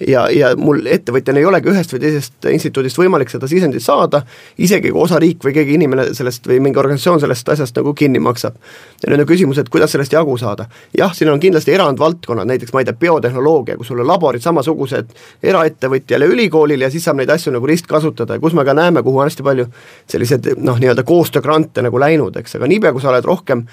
ja, 0.08 0.24
ja 0.32 0.52
mul 0.56 0.86
ettevõtjana 0.88 1.42
ei 1.42 1.48
olegi 1.48 1.68
ühest 1.72 1.92
või 1.92 2.00
teisest 2.04 2.48
instituudist 2.52 2.98
võimalik 2.98 3.30
seda 3.32 3.48
sisendit 3.50 3.84
saada, 3.84 4.22
isegi 4.58 4.92
kui 4.94 5.02
osariik 5.04 5.44
või 5.44 5.52
keegi 5.56 5.76
inimene 5.76 6.08
sellest 6.16 6.48
või 6.48 6.60
mingi 6.64 6.80
organisatsioon 6.80 7.20
sellest 7.20 7.52
asjast 7.52 7.76
nagu 7.76 7.92
kinni 7.94 8.22
maksab. 8.22 8.56
ja 9.02 9.12
nüüd 9.12 9.24
on 9.24 9.28
küsimus, 9.28 9.60
et 9.60 9.68
kuidas 9.68 9.92
sellest 9.92 10.12
jagu 10.16 10.36
saada. 10.40 10.66
jah, 10.96 11.14
siin 11.14 11.30
on 11.30 11.40
kindlasti 11.40 11.74
erandvaldkonnad, 11.76 12.48
näiteks 12.48 12.72
ma 12.72 12.80
ei 12.80 12.88
tea, 12.88 12.96
biotehnoloogia, 12.96 13.76
kus 13.76 13.92
sul 13.92 14.00
on 14.00 14.08
laborid 14.08 14.42
samasugused 14.42 15.12
eraettevõtjal 15.42 16.24
ja 16.24 16.32
ülikoolil 16.32 16.80
ja 16.80 16.90
siis 16.90 17.04
saab 17.04 17.20
neid 17.20 17.30
asju 17.30 17.52
nagu 17.52 17.66
ristkasutada 17.66 18.38
ja 18.38 18.40
kus 18.40 18.56
me 18.56 18.64
ka 18.64 18.74
näeme, 18.74 19.02
kuhu 19.02 19.20
on 19.20 19.28
hästi 19.28 19.44
palju 19.44 19.68
selliseid 20.08 20.54
noh, 20.56 20.80
nii-öelda 20.80 21.04
koostöögrante 21.04 21.84
nagu 21.84 22.00
läinud, 22.00 22.36
eks, 22.40 22.56
aga 22.56 22.68
niipea, 22.70 22.92
kui 22.92 23.04
sa 23.04 23.12
oled 23.12 23.28
rohkem 23.28 23.66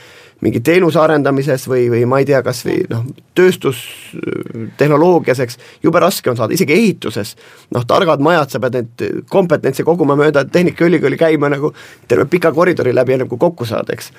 mingi 0.46 0.60
teenuse 0.62 1.00
arendamises 1.02 1.64
või, 1.70 1.88
või 1.90 2.04
ma 2.10 2.20
ei 2.22 2.28
tea, 2.30 2.42
kas 2.46 2.60
või 2.68 2.78
noh, 2.92 3.04
tööstustehnoloogias, 3.38 5.40
eks, 5.44 5.58
jube 5.84 6.00
raske 6.02 6.30
on 6.30 6.38
saada, 6.38 6.54
isegi 6.54 6.74
ehituses, 6.76 7.30
noh, 7.74 7.84
targad 7.90 8.20
majad, 8.24 8.50
sa 8.54 8.60
pead 8.62 8.74
neid 8.78 8.94
kompetentse 9.34 9.84
koguma 9.88 10.16
mööda 10.20 10.46
Tehnikaülikooli 10.46 11.18
käima 11.20 11.48
nagu 11.54 11.68
terve 12.08 12.26
pika 12.30 12.50
koridori 12.54 12.94
läbi, 12.96 13.14
enne 13.18 13.26
kui 13.30 13.40
kokku 13.42 13.66
saada, 13.66 13.94
eks. 13.98 14.12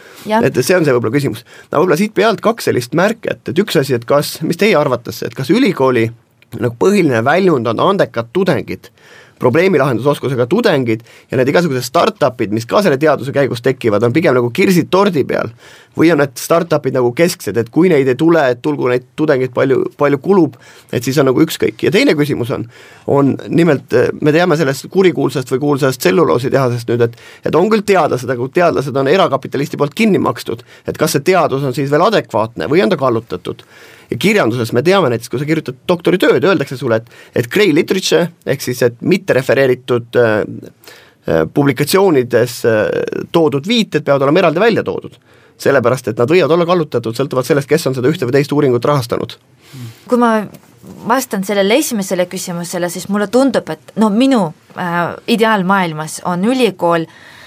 et 0.43 0.55
see 0.59 0.77
on 0.77 0.85
see 0.87 0.95
võib-olla 0.97 1.15
küsimus. 1.15 1.41
no 1.71 1.83
võib-olla 1.83 2.01
siit 2.01 2.15
pealt 2.19 2.41
kaks 2.45 2.63
sellist 2.71 2.93
märki, 2.99 3.27
et, 3.35 3.43
et 3.53 3.59
üks 3.63 3.75
asi, 3.79 3.93
et 3.95 4.07
kas, 4.09 4.27
mis 4.43 4.59
teie 4.59 4.77
arvate, 4.79 5.15
et 5.27 5.35
kas 5.39 5.49
ülikooli 5.55 6.09
nagu 6.57 6.75
põhiline 6.81 7.21
väljund 7.25 7.69
on 7.69 7.81
andekad 7.91 8.31
tudengid 8.33 8.89
probleemilahendusoskusega 9.39 10.47
tudengid 10.51 11.05
ja 11.31 11.39
need 11.39 11.51
igasugused 11.53 11.87
startup'id, 11.87 12.55
mis 12.55 12.67
ka 12.69 12.83
selle 12.85 12.99
teaduse 13.01 13.35
käigus 13.35 13.63
tekivad, 13.65 14.05
on 14.05 14.15
pigem 14.15 14.37
nagu 14.37 14.51
kirsid 14.55 14.91
tordi 14.91 15.25
peal. 15.29 15.53
või 15.99 16.13
on 16.13 16.21
need 16.23 16.37
startup'id 16.39 16.95
nagu 16.95 17.09
kesksed, 17.17 17.57
et 17.59 17.71
kui 17.75 17.89
neid 17.91 18.07
ei 18.07 18.15
tule, 18.15 18.39
et 18.53 18.61
tulgu 18.63 18.87
neid 18.87 19.09
tudengeid 19.19 19.51
palju, 19.51 19.81
palju 19.99 20.21
kulub, 20.23 20.55
et 20.95 21.03
siis 21.03 21.19
on 21.19 21.27
nagu 21.27 21.43
ükskõik. 21.43 21.83
Ja 21.83 21.91
teine 21.91 22.15
küsimus 22.15 22.53
on, 22.55 22.69
on 23.11 23.33
nimelt, 23.49 23.97
me 24.21 24.33
teame 24.33 24.55
sellest 24.61 24.87
kurikuulsast 24.95 25.51
või 25.51 25.65
kuulsast 25.65 25.99
tselluloositehasest 26.05 26.93
nüüd, 26.93 27.03
et 27.09 27.19
et 27.51 27.59
on 27.59 27.67
küll 27.73 27.83
teadlased, 27.83 28.31
aga 28.31 28.49
teadlased 28.55 28.97
on 28.97 29.11
erakapitalisti 29.11 29.77
poolt 29.81 29.95
kinni 29.99 30.23
makstud, 30.23 30.63
et 30.87 30.99
kas 30.99 31.17
see 31.17 31.27
teadus 31.33 31.67
on 31.67 31.75
siis 31.75 31.91
veel 31.91 32.07
adekvaatne 32.07 32.71
või 32.71 32.85
on 32.85 32.95
ta 32.95 33.01
kallutatud 33.01 33.67
ja 34.11 34.19
kirjanduses 34.19 34.73
me 34.73 34.83
teame 34.83 35.11
näiteks, 35.13 35.31
kui 35.31 35.41
sa 35.41 35.49
kirjutad 35.49 35.81
doktoritööd, 35.89 36.45
öeldakse 36.45 36.79
sulle, 36.81 37.01
et 37.03 37.11
et 37.37 37.49
grey 37.53 37.73
literature 37.75 38.29
ehk 38.47 38.65
siis, 38.65 38.83
et 38.87 39.01
mitte 39.01 39.37
refereeritud 39.37 40.19
äh, 40.21 40.39
äh, 41.29 41.43
publikatsioonides 41.55 42.61
äh, 42.69 42.87
toodud 43.33 43.69
viited 43.69 44.07
peavad 44.07 44.27
olema 44.27 44.45
eraldi 44.45 44.65
välja 44.65 44.85
toodud. 44.85 45.19
sellepärast, 45.59 46.09
et 46.09 46.19
nad 46.19 46.31
võivad 46.31 46.53
olla 46.55 46.65
kallutatud 46.67 47.17
sõltuvalt 47.19 47.47
sellest, 47.47 47.67
kes 47.69 47.87
on 47.91 47.95
seda 47.97 48.07
ühte 48.09 48.27
või 48.29 48.37
teist 48.37 48.53
uuringut 48.55 48.85
rahastanud. 48.85 49.33
kui 50.09 50.19
ma 50.19 50.47
vastan 51.09 51.45
sellele 51.45 51.75
esimesele 51.77 52.27
küsimusele, 52.27 52.89
siis 52.89 53.09
mulle 53.09 53.27
tundub, 53.27 53.69
et 53.71 53.93
no 53.97 54.11
minu 54.11 54.53
äh, 54.79 55.17
ideaalmaailmas 55.27 56.21
on 56.25 56.45
ülikool 56.45 57.03
äh, 57.03 57.38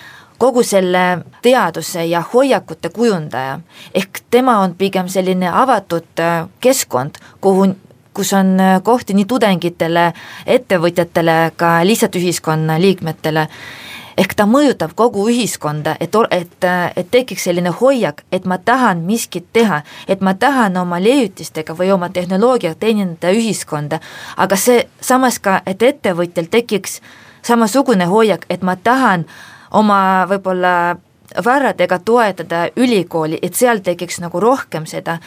kogu 0.42 0.64
selle 0.66 1.20
teaduse 1.42 2.06
ja 2.10 2.24
hoiakute 2.34 2.90
kujundaja, 2.90 3.60
ehk 3.94 4.24
tema 4.34 4.58
on 4.64 4.74
pigem 4.76 5.10
selline 5.10 5.50
avatud 5.54 6.20
äh, 6.20 6.48
keskkond, 6.60 7.22
kuhu 7.42 7.68
kus 8.14 8.34
on 8.34 8.60
äh, 8.60 8.82
kohti 8.84 9.14
nii 9.14 9.28
tudengitele, 9.30 10.08
ettevõtjatele, 10.46 11.36
ka 11.62 11.76
lihtsalt 11.86 12.18
ühiskonna 12.18 12.80
liikmetele, 12.82 13.46
ehk 14.18 14.34
ta 14.36 14.48
mõjutab 14.50 14.96
kogu 14.98 15.28
ühiskonda, 15.30 15.94
et, 16.02 16.18
et, 16.32 16.58
äh, 16.66 16.90
et 16.96 17.14
tekiks 17.14 17.46
selline 17.46 17.76
hoiak, 17.78 18.26
et 18.32 18.50
ma 18.50 18.58
tahan 18.58 19.06
miskit 19.06 19.46
teha, 19.54 19.84
et 20.08 20.26
ma 20.26 20.34
tahan 20.34 20.82
oma 20.82 20.98
leiutistega 21.04 21.78
või 21.78 21.94
oma 21.94 22.10
tehnoloogiaga 22.10 22.82
teenindada 22.82 23.38
ühiskonda, 23.38 24.02
aga 24.38 24.58
see 24.58 24.88
samas 25.02 25.38
ka, 25.40 25.62
et 25.70 25.86
ettevõtjal 25.86 26.50
tekiks 26.50 26.98
samasugune 27.46 28.10
hoiak, 28.10 28.50
et 28.50 28.66
ma 28.66 28.76
tahan 28.76 29.30
äh, 29.30 29.51
oma 29.72 30.26
võib-olla 30.30 30.74
varadega 31.46 32.00
toetada 32.00 32.68
ülikooli, 32.76 33.40
et 33.42 33.56
seal 33.56 33.80
tekiks 33.84 34.20
nagu 34.20 34.40
rohkem 34.40 34.86
seda 34.86 35.20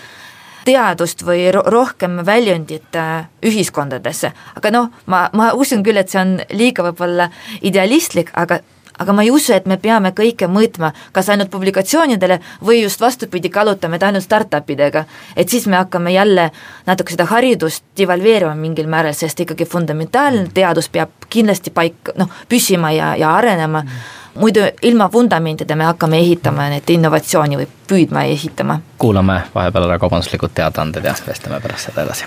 teadust 0.65 1.25
või 1.25 1.49
ro 1.53 1.63
rohkem 1.67 2.21
väljundit 2.27 2.97
äh, 2.97 3.27
ühiskondadesse. 3.45 4.33
aga 4.57 4.71
noh, 4.71 4.93
ma, 5.07 5.29
ma 5.33 5.53
usun 5.53 5.83
küll, 5.85 6.01
et 6.01 6.09
see 6.09 6.21
on 6.21 6.39
liiga 6.53 6.87
võib-olla 6.87 7.29
idealistlik, 7.61 8.33
aga 8.35 8.61
aga 8.99 9.13
ma 9.13 9.25
ei 9.25 9.31
usu, 9.35 9.51
et 9.53 9.65
me 9.67 9.75
peame 9.77 10.13
kõike 10.15 10.47
mõõtma 10.47 10.93
kas 11.13 11.29
ainult 11.33 11.51
publikatsioonidele 11.51 12.39
või 12.63 12.85
just 12.85 13.01
vastupidi, 13.03 13.51
kallutame 13.51 13.99
ta 13.99 14.07
ainult 14.07 14.25
startup 14.25 14.71
idega. 14.71 15.05
et 15.37 15.49
siis 15.49 15.67
me 15.67 15.77
hakkame 15.77 16.13
jälle 16.13 16.51
natuke 16.87 17.11
seda 17.11 17.25
haridust 17.25 17.85
devalveerima 17.99 18.55
mingil 18.55 18.87
määral, 18.87 19.15
sest 19.15 19.41
ikkagi 19.41 19.65
fundamentaalne 19.65 20.47
teadus 20.55 20.89
peab 20.89 21.11
kindlasti 21.29 21.71
paik, 21.71 22.15
noh, 22.17 22.31
püsima 22.49 22.93
ja, 22.95 23.17
ja 23.17 23.35
arenema 23.35 23.83
mm 23.83 24.23
muidu 24.35 24.61
ilma 24.83 25.13
vundamendida 25.13 25.77
me 25.77 25.85
hakkame 25.85 26.19
ehitama 26.19 26.69
neid 26.69 26.91
innovatsiooni 26.91 27.59
või 27.59 27.69
püüdma 27.89 28.25
ehitama. 28.31 28.81
kuulame 28.99 29.43
vahepeal 29.55 29.89
ära 29.89 29.99
kaubanduslikud 29.99 30.55
teadaanded 30.55 31.05
ja 31.05 31.15
vestleme 31.27 31.61
pärast 31.61 31.91
seda 31.91 32.03
edasi. 32.03 32.25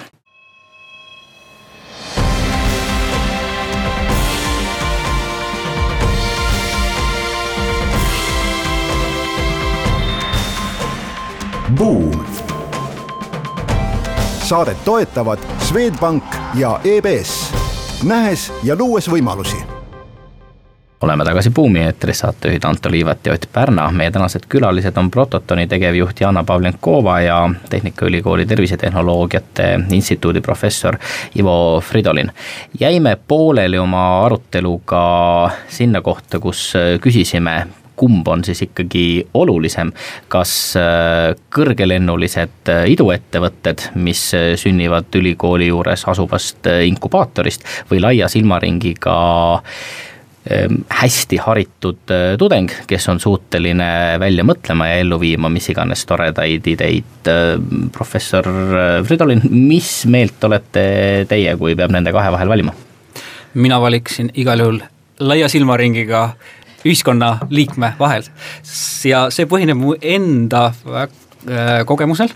Buum. 11.77 12.25
saadet 14.43 14.85
toetavad 14.85 15.39
Swedbank 15.59 16.23
ja 16.55 16.79
EBS, 16.83 17.51
nähes 18.03 18.53
ja 18.63 18.75
luues 18.79 19.09
võimalusi 19.11 19.76
oleme 21.01 21.25
tagasi 21.25 21.49
Buumi 21.49 21.79
eetris, 21.79 22.19
saatejuhid 22.19 22.63
Anto 22.63 22.91
Liivat 22.91 23.25
ja 23.25 23.33
Ott 23.33 23.45
Pärna. 23.53 23.91
meie 23.91 24.11
tänased 24.11 24.47
külalised 24.49 24.97
on 24.97 25.11
Prototoni 25.11 25.67
tegevjuht 25.67 26.21
Jana 26.21 26.43
Pavlenkova 26.43 27.19
ja 27.21 27.49
Tehnikaülikooli 27.69 28.45
Tervisetehnoloogiate 28.45 29.79
Instituudi 29.91 30.41
professor 30.41 30.97
Ivo 31.39 31.81
Fridolin. 31.85 32.31
jäime 32.79 33.17
pooleli 33.27 33.77
oma 33.77 34.25
aruteluga 34.25 35.49
sinna 35.67 36.01
kohta, 36.01 36.39
kus 36.39 36.73
küsisime, 37.01 37.67
kumb 37.97 38.27
on 38.27 38.43
siis 38.43 38.61
ikkagi 38.61 39.27
olulisem, 39.33 39.91
kas 40.27 40.51
äh, 40.77 41.33
kõrgelennulised 41.53 42.69
äh, 42.69 42.85
iduettevõtted, 42.93 43.89
mis 43.95 44.29
äh, 44.37 44.53
sünnivad 44.55 45.13
ülikooli 45.17 45.71
juures 45.71 46.05
asuvast 46.07 46.69
inkubaatorist 46.85 47.65
või 47.91 48.01
laia 48.03 48.29
silmaringiga 48.29 49.17
hästi 50.89 51.39
haritud 51.43 52.13
äh, 52.13 52.33
tudeng, 52.39 52.71
kes 52.87 53.09
on 53.11 53.19
suuteline 53.19 54.17
välja 54.21 54.45
mõtlema 54.47 54.89
ja 54.91 54.99
ellu 55.03 55.19
viima 55.21 55.49
mis 55.51 55.69
iganes 55.73 56.05
toredaid 56.07 56.67
ideid. 56.67 57.29
Ehm, 57.31 57.87
professor 57.95 58.47
äh, 58.47 58.91
Fridolin, 59.07 59.43
mis 59.51 60.05
meelt 60.09 60.43
olete 60.47 61.25
teie, 61.29 61.55
kui 61.59 61.75
peab 61.75 61.93
nende 61.95 62.15
kahe 62.15 62.31
vahel 62.33 62.53
valima? 62.55 62.75
mina 63.57 63.79
valiksin 63.81 64.29
igal 64.37 64.59
juhul 64.61 64.81
laia 65.19 65.47
silmaringiga 65.49 66.21
ühiskonnaliikme 66.85 67.93
vahel. 67.99 68.27
ja 69.05 69.27
see 69.33 69.47
põhineb 69.49 69.79
mu 69.79 69.95
enda 70.01 70.67
äh, 70.69 71.81
kogemusel, 71.85 72.31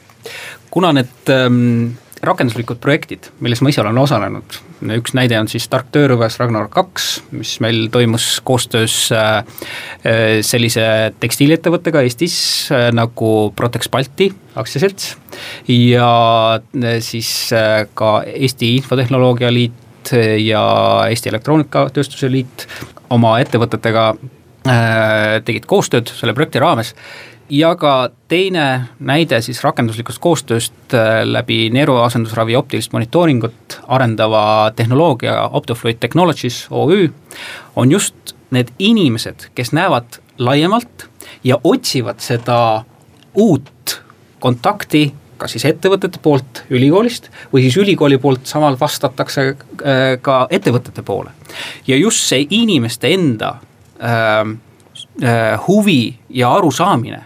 kuna 0.74 0.92
need 0.98 1.30
ähm, 1.30 1.94
rakenduslikud 2.24 2.82
projektid, 2.82 3.32
milles 3.40 3.62
ma 3.62 3.70
ise 3.70 3.84
olen 3.84 3.98
osalenud, 3.98 4.58
üks 4.98 5.14
näide 5.18 5.38
on 5.40 5.50
siis 5.52 5.68
Tark 5.72 5.92
töörõves 5.94 6.38
Ragnar 6.42 6.68
kaks, 6.72 7.08
mis 7.36 7.54
meil 7.64 7.86
toimus 7.94 8.40
koostöös 8.48 8.96
äh, 9.16 9.44
äh, 10.06 10.40
sellise 10.46 10.84
tekstiiliettevõttega 11.22 12.04
Eestis 12.06 12.36
nagu 12.96 13.52
Protex 13.56 13.92
Balti 13.92 14.32
aktsiaselts 14.58 15.16
ja 15.70 16.10
siis 17.06 17.32
ka 17.98 18.12
Eesti 18.26 18.76
Infotehnoloogia 18.82 19.52
Liit 19.54 20.12
ja 20.42 20.62
Eesti 21.10 21.30
Elektroonikatööstuse 21.30 22.32
Liit 22.32 22.68
oma 23.14 23.38
ettevõtetega 23.44 24.12
tegid 25.46 25.66
koostööd 25.70 26.10
selle 26.14 26.36
projekti 26.38 26.62
raames 26.62 26.94
ja 27.52 27.76
ka 27.76 28.10
teine 28.32 28.88
näide 29.00 29.42
siis 29.44 29.60
rakenduslikust 29.64 30.22
koostööst 30.24 30.94
äh, 30.96 31.22
läbi 31.28 31.70
neeruasendusravi 31.76 32.56
optilist 32.56 32.94
monitooringut 32.96 33.80
arendava 33.88 34.72
tehnoloogia 34.76 35.50
Optofluid 35.52 36.00
Technologies 36.00 36.68
OÜ 36.70 37.10
on 37.76 37.92
just 37.92 38.36
need 38.52 38.72
inimesed, 38.80 39.50
kes 39.56 39.74
näevad 39.76 40.22
laiemalt 40.38 41.10
ja 41.44 41.58
otsivad 41.64 42.24
seda 42.24 42.84
uut 43.34 44.02
kontakti 44.40 45.12
kas 45.42 45.56
siis 45.56 45.66
ettevõtete 45.66 46.22
poolt 46.24 46.64
ülikoolist 46.70 47.28
või 47.52 47.66
siis 47.66 47.76
ülikooli 47.82 48.20
poolt 48.22 48.46
samal 48.48 48.78
vastatakse 48.80 49.48
äh, 49.50 50.00
ka 50.22 50.46
ettevõtete 50.50 51.04
poole. 51.04 51.36
ja 51.88 51.98
just 51.98 52.24
see 52.30 52.48
inimeste 52.50 53.12
enda 53.12 53.58
äh, 54.00 54.40
äh, 55.20 55.68
huvi 55.68 56.16
ja 56.30 56.54
arusaamine 56.56 57.26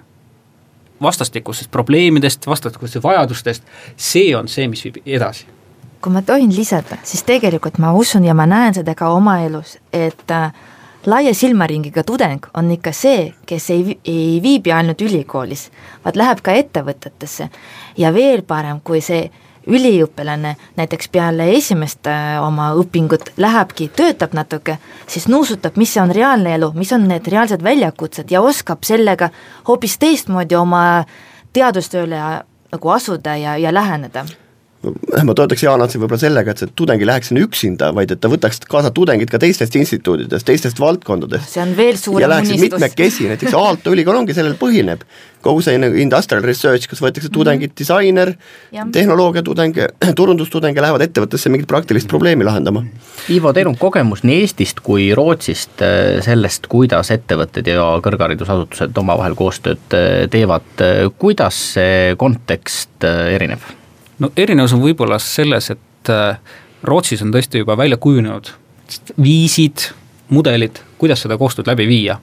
vastastikustest 1.02 1.72
probleemidest, 1.72 2.48
vastastikustest 2.48 3.04
vajadustest, 3.04 3.64
see 3.98 4.36
on 4.36 4.48
see, 4.48 4.68
mis 4.68 4.84
viib 4.86 5.02
edasi. 5.06 5.46
kui 6.02 6.14
ma 6.14 6.22
tohin 6.22 6.52
lisada, 6.56 7.00
siis 7.04 7.24
tegelikult 7.26 7.80
ma 7.82 7.94
usun 7.98 8.26
ja 8.26 8.34
ma 8.38 8.46
näen 8.46 8.76
seda 8.78 8.94
ka 8.96 9.10
oma 9.10 9.40
elus, 9.42 9.80
et 9.94 10.32
äh, 10.32 10.52
laia 11.06 11.34
silmaringiga 11.34 12.04
tudeng 12.04 12.46
on 12.54 12.70
ikka 12.72 12.92
see, 12.94 13.34
kes 13.46 13.70
ei, 13.74 13.98
ei 14.06 14.40
viibi 14.44 14.72
ainult 14.72 15.02
ülikoolis, 15.02 15.70
vaid 16.06 16.20
läheb 16.20 16.44
ka 16.46 16.54
ettevõtetesse 16.54 17.50
ja 17.98 18.14
veel 18.14 18.44
parem, 18.46 18.84
kui 18.84 19.02
see 19.02 19.32
üliõpilane 19.68 20.56
näiteks 20.78 21.10
peale 21.12 21.50
esimest 21.56 22.08
äh, 22.08 22.38
oma 22.44 22.72
õpingut 22.80 23.32
lähebki, 23.38 23.90
töötab 23.96 24.34
natuke, 24.38 24.78
siis 25.08 25.28
nuusutab, 25.28 25.78
mis 25.82 25.96
on 25.98 26.14
reaalne 26.16 26.56
elu, 26.56 26.72
mis 26.76 26.94
on 26.94 27.08
need 27.10 27.28
reaalsed 27.32 27.64
väljakutsed 27.64 28.32
ja 28.32 28.42
oskab 28.42 28.84
sellega 28.86 29.30
hoopis 29.68 29.98
teistmoodi 30.02 30.56
oma 30.56 31.06
teadustööle 31.54 32.24
nagu 32.72 32.90
asuda 32.92 33.38
ja, 33.40 33.58
ja 33.58 33.74
läheneda 33.74 34.26
ma 35.26 35.36
toetaks 35.38 35.64
Jaanatsi 35.66 36.00
võib-olla 36.00 36.22
sellega, 36.22 36.54
et 36.54 36.62
see 36.62 36.72
tudeng 36.78 37.02
ei 37.02 37.08
läheks 37.10 37.32
sinna 37.32 37.44
üksinda, 37.46 37.92
vaid 37.96 38.12
et 38.14 38.22
ta 38.22 38.30
võtaks 38.32 38.62
kaasa 38.70 38.92
tudengid 38.96 39.32
ka 39.32 39.40
teistest 39.42 39.76
instituudidest, 39.80 40.46
teistest 40.48 40.82
valdkondadest. 40.82 41.50
see 41.52 41.64
on 41.64 41.76
veel 41.78 41.98
suurem 42.00 42.34
unistus. 42.38 42.62
mitmekesi, 42.62 43.30
näiteks 43.32 43.56
Aalto 43.58 43.94
ülikool 43.96 44.20
ongi, 44.22 44.36
sellel 44.38 44.58
põhineb. 44.60 45.06
kogu 45.46 45.62
see 45.62 45.78
nagu 45.78 45.98
industrial 46.02 46.42
research, 46.42 46.90
kus 46.90 47.02
võetakse 47.04 47.30
tudengid 47.30 47.70
mm, 47.70 47.74
-hmm. 47.74 47.78
disainer, 47.78 48.34
tehnoloogiatudeng, 48.92 49.78
turundustudeng 50.20 50.76
ja 50.76 50.82
lähevad 50.82 51.06
ettevõttesse 51.06 51.50
mingit 51.54 51.68
praktilist 51.70 52.10
probleemi 52.10 52.44
lahendama. 52.44 52.84
Ivo, 53.30 53.54
teil 53.54 53.70
on 53.70 53.78
kogemus 53.78 54.24
nii 54.24 54.42
Eestist 54.42 54.82
kui 54.86 55.14
Rootsist 55.16 55.82
äh, 55.86 56.20
sellest, 56.26 56.68
kuidas 56.68 57.12
ettevõtted 57.14 57.70
ja 57.70 57.86
kõrgharidusasutused 58.06 58.98
omavahel 58.98 59.38
koostööd 59.38 59.98
äh, 59.98 60.26
teevad, 60.30 60.86
kuidas 61.18 61.62
see 61.78 62.14
kontekst 62.18 63.06
äh, 63.06 63.34
erineb? 63.38 63.62
No 64.20 64.32
erinevus 64.38 64.74
on 64.76 64.84
võib-olla 64.84 65.20
selles, 65.22 65.72
et 65.74 66.12
äh, 66.14 66.38
Rootsis 66.86 67.24
on 67.26 67.34
tõesti 67.34 67.64
juba 67.64 67.78
välja 67.78 67.98
kujunenud 68.02 68.52
viisid, 69.22 69.90
mudelid, 70.30 70.80
kuidas 71.02 71.24
seda 71.26 71.38
koostööd 71.42 71.68
läbi 71.70 71.88
viia. 71.90 72.20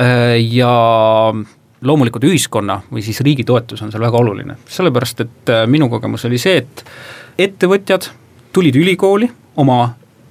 Äh, 0.00 0.38
ja 0.40 0.72
loomulikult 1.82 2.24
ühiskonna 2.28 2.80
või 2.92 3.02
siis 3.02 3.20
riigi 3.26 3.44
toetus 3.44 3.82
on 3.82 3.90
seal 3.92 4.04
väga 4.04 4.20
oluline, 4.20 4.58
sellepärast 4.70 5.24
et 5.24 5.52
äh, 5.52 5.64
minu 5.70 5.90
kogemus 5.92 6.26
oli 6.28 6.38
see, 6.42 6.62
et 6.62 6.84
ettevõtjad 7.48 8.08
tulid 8.52 8.76
ülikooli 8.78 9.30
oma 9.60 9.80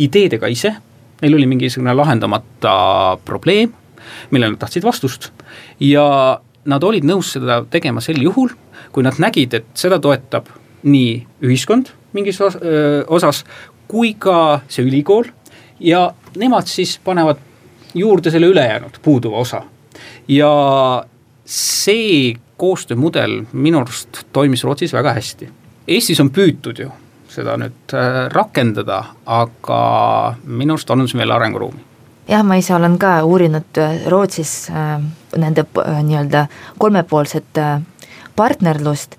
ideedega 0.01 0.49
ise, 0.49 0.73
neil 1.21 1.35
oli 1.37 1.49
mingisugune 1.49 1.93
lahendamata 1.93 3.17
probleem, 3.25 3.73
millele 4.31 4.55
nad 4.55 4.61
tahtsid 4.63 4.85
vastust. 4.85 5.29
Ja 5.81 6.39
nad 6.65 6.83
olid 6.85 7.05
nõus 7.05 7.33
seda 7.35 7.61
tegema 7.69 8.01
sel 8.01 8.21
juhul, 8.21 8.49
kui 8.91 9.05
nad 9.05 9.17
nägid, 9.21 9.53
et 9.59 9.69
seda 9.77 9.99
toetab 10.01 10.49
nii 10.83 11.27
ühiskond 11.45 11.91
mingis 12.13 12.39
osas 13.07 13.43
kui 13.87 14.13
ka 14.19 14.61
see 14.71 14.85
ülikool 14.87 15.29
ja 15.79 16.11
nemad 16.39 16.67
siis 16.67 16.97
panevad 17.03 17.39
juurde 17.93 18.31
selle 18.31 18.47
ülejäänud 18.51 18.99
puuduva 19.01 19.37
osa. 19.37 19.61
ja 20.27 20.51
see 21.45 22.33
koostöömudel 22.57 23.43
minu 23.51 23.81
arust 23.81 24.25
toimis 24.33 24.63
Rootsis 24.63 24.93
väga 24.93 25.13
hästi. 25.13 25.49
Eestis 25.87 26.19
on 26.19 26.29
püütud 26.29 26.79
ju 26.79 26.91
seda 27.31 27.55
nüüd 27.57 27.95
rakendada, 28.31 29.03
aga 29.25 29.79
minu 30.45 30.75
arust 30.75 30.89
on 30.89 31.07
siin 31.07 31.23
veel 31.23 31.31
arenguruumi 31.31 31.91
jah, 32.31 32.43
ma 32.45 32.57
ise 32.59 32.75
olen 32.75 32.97
ka 33.01 33.21
uurinud 33.27 33.79
Rootsis 34.09 34.69
äh, 34.69 35.01
nende 35.37 35.65
äh, 35.81 36.01
nii-öelda 36.03 36.45
kolmepoolset 36.79 37.57
äh, 37.57 37.81
partnerlust 38.35 39.17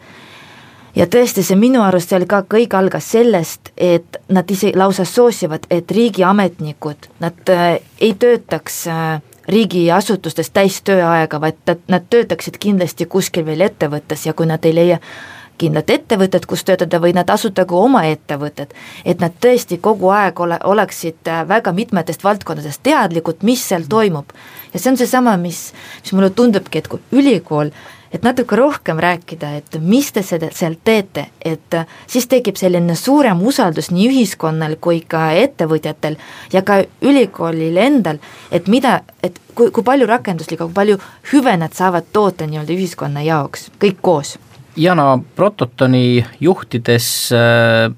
ja 0.94 1.07
tõesti, 1.07 1.44
see 1.44 1.59
minu 1.59 1.83
arust 1.83 2.12
seal 2.12 2.26
ka 2.31 2.42
kõik 2.48 2.74
algas 2.76 3.11
sellest, 3.14 3.72
et 3.76 4.20
nad 4.28 4.50
ise 4.50 4.72
lausa 4.76 5.05
soosivad, 5.09 5.66
et 5.70 5.90
riigiametnikud, 5.90 7.11
nad 7.20 7.52
äh, 7.52 7.76
ei 8.00 8.14
töötaks 8.14 8.87
äh, 8.92 9.20
riigiasutustes 9.48 10.50
täistööaega, 10.55 11.40
vaid 11.40 11.78
nad 11.90 12.09
töötaksid 12.11 12.59
kindlasti 12.62 13.07
kuskil 13.11 13.46
veel 13.46 13.64
ettevõttes 13.66 14.26
ja 14.26 14.35
kui 14.38 14.46
nad 14.46 14.64
ei 14.64 14.74
leia 14.74 15.00
kindlat 15.62 15.90
ettevõtet, 15.90 16.46
kus 16.48 16.64
töötada 16.66 16.98
või 17.02 17.12
nad 17.14 17.31
asutagu 17.31 17.76
oma 17.78 18.05
ettevõtted, 18.11 18.72
et 19.05 19.20
nad 19.22 19.35
tõesti 19.42 19.78
kogu 19.83 20.11
aeg 20.14 20.40
ole, 20.40 20.59
oleksid 20.64 21.31
äh, 21.31 21.42
väga 21.48 21.74
mitmetest 21.76 22.24
valdkondadest 22.24 22.83
teadlikud, 22.83 23.42
mis 23.46 23.64
seal 23.68 23.88
toimub. 23.88 24.33
ja 24.72 24.81
see 24.81 24.92
on 24.92 25.00
seesama, 25.00 25.37
mis, 25.37 25.72
mis 26.02 26.14
mulle 26.16 26.31
tundubki, 26.31 26.78
et 26.78 26.88
kui 26.88 27.00
ülikool 27.12 27.72
et 28.12 28.22
natuke 28.22 28.57
rohkem 28.57 29.01
rääkida, 29.01 29.55
et 29.57 29.79
mis 29.81 30.12
te 30.12 30.22
seda 30.22 30.51
seal 30.53 30.77
teete, 30.85 31.27
et 31.44 31.75
äh, 31.75 31.88
siis 32.07 32.29
tekib 32.29 32.59
selline 32.61 32.94
suurem 32.98 33.40
usaldus 33.46 33.90
nii 33.94 34.09
ühiskonnal 34.11 34.77
kui 34.81 35.03
ka 35.09 35.31
ettevõtjatel 35.40 36.18
ja 36.53 36.62
ka 36.66 36.83
ülikoolil 37.01 37.77
endal, 37.81 38.20
et 38.53 38.68
mida, 38.68 39.01
et 39.22 39.40
kui, 39.55 39.70
kui 39.70 39.85
palju 39.85 40.09
rakenduslikku, 40.11 40.68
kui 40.68 40.81
palju 40.81 40.98
hüve 41.33 41.57
nad 41.57 41.75
saavad 41.77 42.12
toota 42.12 42.48
nii-öelda 42.48 42.77
ühiskonna 42.77 43.25
jaoks, 43.27 43.70
kõik 43.83 44.03
koos? 44.05 44.37
Jana, 44.77 45.18
Prototoni 45.37 46.25
juhtides 46.40 47.07
äh, 47.37 47.90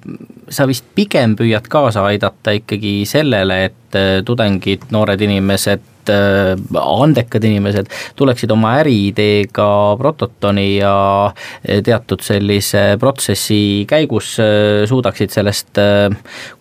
sa 0.50 0.66
vist 0.66 0.86
pigem 0.94 1.36
püüad 1.38 1.68
kaasa 1.70 2.02
aidata 2.08 2.54
ikkagi 2.58 3.02
sellele, 3.06 3.58
et 3.70 3.98
äh, 3.98 4.22
tudengid, 4.26 4.88
noored 4.94 5.22
inimesed 5.22 5.93
Äh, 6.10 6.54
andekad 6.80 7.44
inimesed 7.44 7.88
tuleksid 8.16 8.50
oma 8.52 8.74
äriideega 8.80 9.68
Prototoni 9.98 10.76
ja 10.76 10.94
äh, 11.30 11.80
teatud 11.84 12.24
sellise 12.24 12.96
protsessi 13.00 13.84
käigus 13.88 14.34
äh, 14.42 14.84
suudaksid 14.88 15.32
sellest 15.34 15.80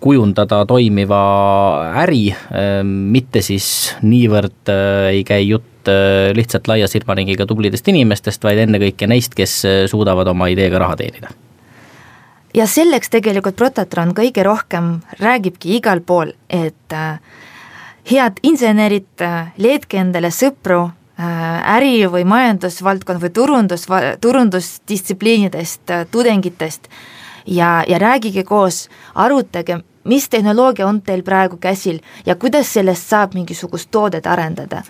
kujundada 0.03 0.63
toimiva 0.67 1.21
äri, 2.03 2.25
mitte 2.93 3.41
siis 3.45 3.67
niivõrd 4.01 4.71
ei 5.11 5.21
käi 5.27 5.45
jutt 5.47 5.91
lihtsalt 6.37 6.67
laia 6.71 6.87
silmaringiga 6.89 7.45
tublidest 7.47 7.87
inimestest, 7.91 8.43
vaid 8.43 8.63
ennekõike 8.65 9.07
neist, 9.11 9.35
kes 9.37 9.55
suudavad 9.91 10.31
oma 10.31 10.49
ideega 10.53 10.81
raha 10.81 10.97
teenida. 11.03 11.33
Ja 12.53 12.67
selleks 12.69 13.09
tegelikult 13.09 13.57
Prototron 13.57 14.11
kõige 14.13 14.43
rohkem 14.45 14.99
räägibki 15.17 15.77
igal 15.79 16.03
pool, 16.05 16.35
et 16.53 16.93
äh, 16.93 17.17
head 18.11 18.39
insenerid, 18.43 19.23
leidke 19.57 19.97
endale 20.01 20.31
sõpru 20.31 20.81
äh, 20.87 21.75
äri- 21.77 22.09
või 22.11 22.25
majandusvaldkond 22.27 23.21
või 23.23 23.31
turundus, 23.33 23.87
turundusdistsipliinidest, 24.21 25.83
äh, 25.89 26.05
tudengitest 26.11 26.89
ja, 27.45 27.83
ja 27.87 27.99
räägige 27.99 28.43
koos, 28.43 28.89
arutage, 29.15 29.79
mis 30.03 30.29
tehnoloogia 30.29 30.87
on 30.87 31.01
teil 31.01 31.23
praegu 31.23 31.57
käsil 31.57 32.01
ja 32.25 32.35
kuidas 32.35 32.73
sellest 32.73 33.09
saab 33.09 33.33
mingisugust 33.33 33.91
toodet 33.91 34.27
arendada. 34.27 34.83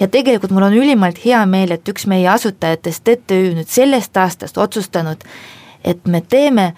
ja 0.00 0.08
tegelikult 0.08 0.52
mul 0.52 0.62
on 0.62 0.74
ülimalt 0.74 1.24
hea 1.24 1.46
meel, 1.46 1.72
et 1.72 1.88
üks 1.88 2.06
meie 2.06 2.28
asutajatest, 2.28 3.04
TTÜ, 3.04 3.54
nüüd 3.54 3.68
sellest 3.68 4.16
aastast 4.16 4.58
otsustanud, 4.58 5.24
et 5.84 6.06
me 6.06 6.20
teeme 6.20 6.74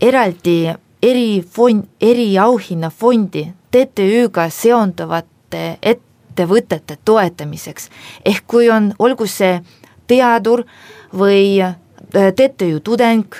eraldi 0.00 0.74
erifond, 1.02 1.84
eriauhinnafondi 2.00 3.52
TTÜ-ga 3.74 4.48
seonduvat 4.54 5.26
erinevate 5.54 5.78
ettevõtete 5.82 6.98
toetamiseks. 7.04 7.90
ehk 8.24 8.44
kui 8.46 8.70
on, 8.70 8.94
olgu 8.98 9.26
see 9.26 9.60
teadur 10.06 10.64
või 11.12 11.62
äh, 11.62 11.76
TTÜ 12.12 12.80
tudeng 12.80 13.34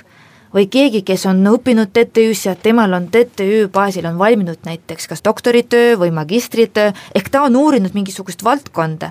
või 0.54 0.68
keegi, 0.70 1.02
kes 1.02 1.26
on 1.26 1.44
õppinud 1.46 1.90
TTÜ-s 1.92 2.46
ja 2.46 2.54
temal 2.54 2.92
on 2.92 3.08
TTÜ 3.08 3.68
baasil 3.68 4.06
on 4.06 4.18
valminud 4.18 4.58
näiteks 4.64 5.08
kas 5.08 5.24
doktoritöö 5.24 5.98
või 5.98 6.10
magistritöö, 6.10 6.92
ehk 7.14 7.28
ta 7.28 7.42
on 7.42 7.56
uurinud 7.56 7.94
mingisugust 7.94 8.44
valdkonda 8.44 9.10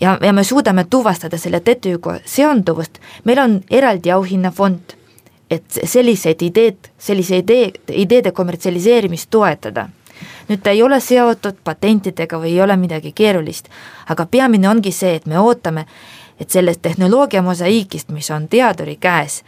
ja, 0.00 0.18
ja 0.22 0.32
me 0.32 0.44
suudame 0.44 0.84
tuvastada 0.84 1.38
selle 1.38 1.60
TTÜ-ga 1.60 2.20
seonduvust, 2.24 3.00
meil 3.24 3.38
on 3.38 3.60
eraldi 3.70 4.10
auhinnafond, 4.10 4.94
et 5.50 5.66
selliseid 5.84 6.42
ideed, 6.42 6.90
sellise 6.98 7.38
idee, 7.38 7.70
ideede 7.92 8.32
kommertsialiseerimist 8.32 9.30
toetada. 9.30 9.88
Nüüd 10.48 10.62
ta 10.62 10.70
ei 10.70 10.82
ole 10.82 11.00
seotud 11.00 11.58
patentidega 11.64 12.38
või 12.38 12.54
ei 12.54 12.60
ole 12.62 12.76
midagi 12.76 13.12
keerulist, 13.12 13.68
aga 14.08 14.26
peamine 14.26 14.68
ongi 14.68 14.92
see, 14.92 15.16
et 15.16 15.26
me 15.26 15.38
ootame, 15.38 15.86
et 16.40 16.50
sellest 16.50 16.82
tehnoloogia 16.82 17.42
mosaiigist, 17.42 18.12
mis 18.12 18.30
on 18.30 18.48
teaduri 18.48 18.96
käes, 19.00 19.42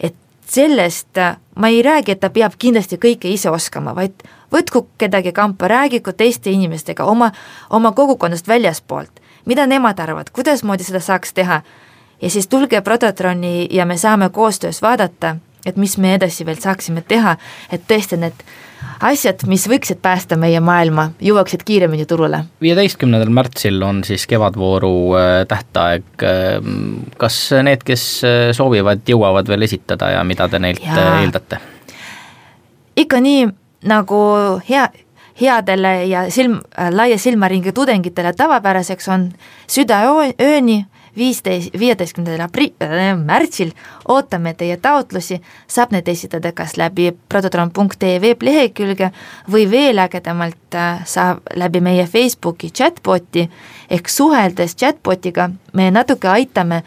et 0.00 0.14
sellest 0.46 1.22
ma 1.54 1.68
ei 1.68 1.82
räägi, 1.82 2.12
et 2.12 2.20
ta 2.20 2.30
peab 2.30 2.58
kindlasti 2.58 2.96
kõike 2.96 3.30
ise 3.30 3.50
oskama, 3.50 3.94
vaid 3.94 4.26
võtku 4.52 4.86
kedagi 4.98 5.32
kampa, 5.32 5.68
räägigu 5.68 6.12
teiste 6.12 6.50
inimestega 6.50 7.04
oma, 7.04 7.32
oma 7.70 7.92
kogukonnast 7.92 8.48
väljaspoolt 8.48 9.20
mida 9.44 9.66
nemad 9.66 9.98
arvavad, 9.98 10.30
kuidasmoodi 10.32 10.84
seda 10.84 11.00
saaks 11.00 11.32
teha. 11.32 11.62
ja 12.22 12.30
siis 12.30 12.48
tulge 12.48 12.80
Prototroni 12.80 13.68
ja 13.70 13.86
me 13.86 13.96
saame 13.96 14.28
koostöös 14.28 14.82
vaadata, 14.82 15.36
et 15.66 15.76
mis 15.76 15.98
me 15.98 16.14
edasi 16.14 16.46
veel 16.46 16.60
saaksime 16.60 17.00
teha, 17.00 17.36
et 17.72 17.82
tõesti 17.88 18.16
need 18.16 18.44
asjad, 19.00 19.44
mis 19.48 19.66
võiksid 19.70 20.00
päästa 20.02 20.36
meie 20.40 20.60
maailma, 20.60 21.10
jõuaksid 21.24 21.64
kiiremini 21.66 22.06
turule. 22.08 22.44
viieteistkümnendal 22.62 23.32
märtsil 23.32 23.82
on 23.82 24.02
siis 24.04 24.26
kevadvooru 24.30 24.94
äh, 25.18 25.28
tähtaeg. 25.48 26.08
Äh, 26.22 26.58
kas 27.18 27.38
need, 27.64 27.84
kes 27.86 28.06
äh, 28.24 28.38
soovivad, 28.56 29.04
jõuavad 29.08 29.48
veel 29.48 29.68
esitada 29.68 30.12
ja 30.16 30.24
mida 30.24 30.48
te 30.48 30.58
neilt 30.58 30.84
ja. 30.84 31.20
eeldate? 31.20 31.60
ikka 33.00 33.20
nii, 33.20 33.46
nagu 33.88 34.18
hea 34.68 34.88
headele 35.40 35.92
ja 36.04 36.26
silm, 36.30 36.58
laia 36.92 37.18
silmaringi 37.18 37.72
tudengitele 37.72 38.32
tavapäraseks 38.36 39.08
on 39.08 39.30
südaööni 39.70 40.82
viisteist, 41.16 41.74
viieteistkümnendal 41.78 42.46
apri- 42.46 42.72
äh,, 42.82 43.16
märtsil 43.16 43.72
ootame 44.08 44.54
teie 44.54 44.76
taotlusi, 44.76 45.40
saab 45.68 45.92
need 45.94 46.08
esitada 46.08 46.52
kas 46.52 46.76
läbi 46.76 47.10
prototron.ee 47.28 48.20
veeblehekülge 48.20 49.10
või 49.50 49.66
veel 49.70 49.98
ägedamalt 49.98 50.74
äh, 50.74 51.04
saab 51.04 51.44
läbi 51.54 51.80
meie 51.80 52.06
Facebooki 52.06 52.70
chatboti 52.70 53.48
ehk 53.90 54.08
suheldes 54.08 54.76
chatbotiga 54.76 55.50
me 55.72 55.90
natuke 55.90 56.28
aitame 56.28 56.82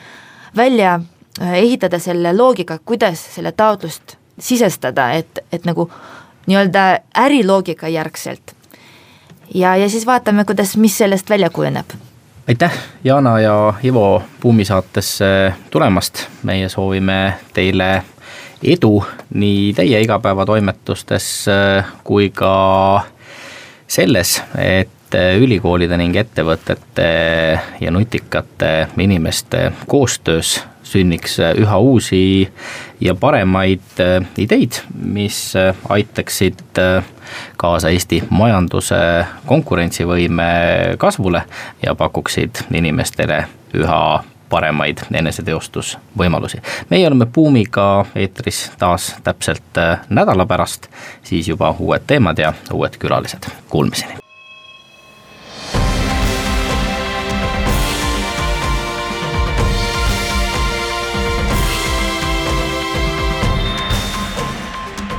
välja 0.56 1.00
äh, 1.42 1.54
ehitada 1.54 2.00
selle 2.00 2.34
loogika, 2.38 2.80
kuidas 2.86 3.36
selle 3.36 3.52
taotlust 3.52 4.18
sisestada, 4.40 5.12
et, 5.12 5.40
et 5.52 5.66
nagu 5.66 5.90
nii-öelda 6.48 7.00
äriloogika 7.18 7.88
järgselt. 7.88 8.56
ja, 9.54 9.76
ja 9.76 9.90
siis 9.90 10.06
vaatame, 10.06 10.46
kuidas, 10.46 10.78
mis 10.78 10.98
sellest 10.98 11.30
välja 11.30 11.50
kujuneb. 11.50 11.86
Aitäh, 12.48 12.72
Jana 13.04 13.40
ja 13.40 13.74
Ivo 13.84 14.24
Buumi 14.42 14.66
saatesse 14.66 15.54
tulemast, 15.70 16.28
meie 16.44 16.70
soovime 16.70 17.34
teile 17.54 18.04
edu 18.64 19.06
nii 19.34 19.74
teie 19.74 20.02
igapäevatoimetustes 20.02 21.46
kui 22.04 22.30
ka 22.30 22.56
selles, 23.88 24.42
et 24.58 25.18
ülikoolide 25.40 25.98
ning 25.98 26.16
ettevõtete 26.16 27.08
ja 27.82 27.92
nutikate 27.92 28.88
inimeste 28.98 29.72
koostöös 29.88 30.64
sünniks 30.94 31.40
äh, 31.40 31.54
üha 31.60 31.78
uusi 31.80 32.50
ja 33.02 33.16
paremaid 33.16 34.00
äh, 34.00 34.26
ideid, 34.38 34.82
mis 34.94 35.56
äh, 35.56 35.76
aitaksid 35.90 36.62
kaasa 37.58 37.90
Eesti 37.94 38.24
majanduse 38.30 39.00
konkurentsivõime 39.50 40.50
kasvule 41.02 41.44
ja 41.84 41.96
pakuksid 41.96 42.66
inimestele 42.74 43.44
üha 43.74 44.02
paremaid 44.50 45.06
eneseteostusvõimalusi. 45.14 46.62
meie 46.90 47.08
oleme 47.08 47.26
Buumiga 47.26 48.06
eetris 48.16 48.68
taas 48.78 49.16
täpselt 49.24 49.82
nädala 50.10 50.46
pärast, 50.46 50.92
siis 51.24 51.48
juba 51.48 51.76
uued 51.80 52.06
teemad 52.08 52.38
ja 52.38 52.54
uued 52.74 53.00
külalised, 53.02 53.50
kuulmiseni. 53.70 54.23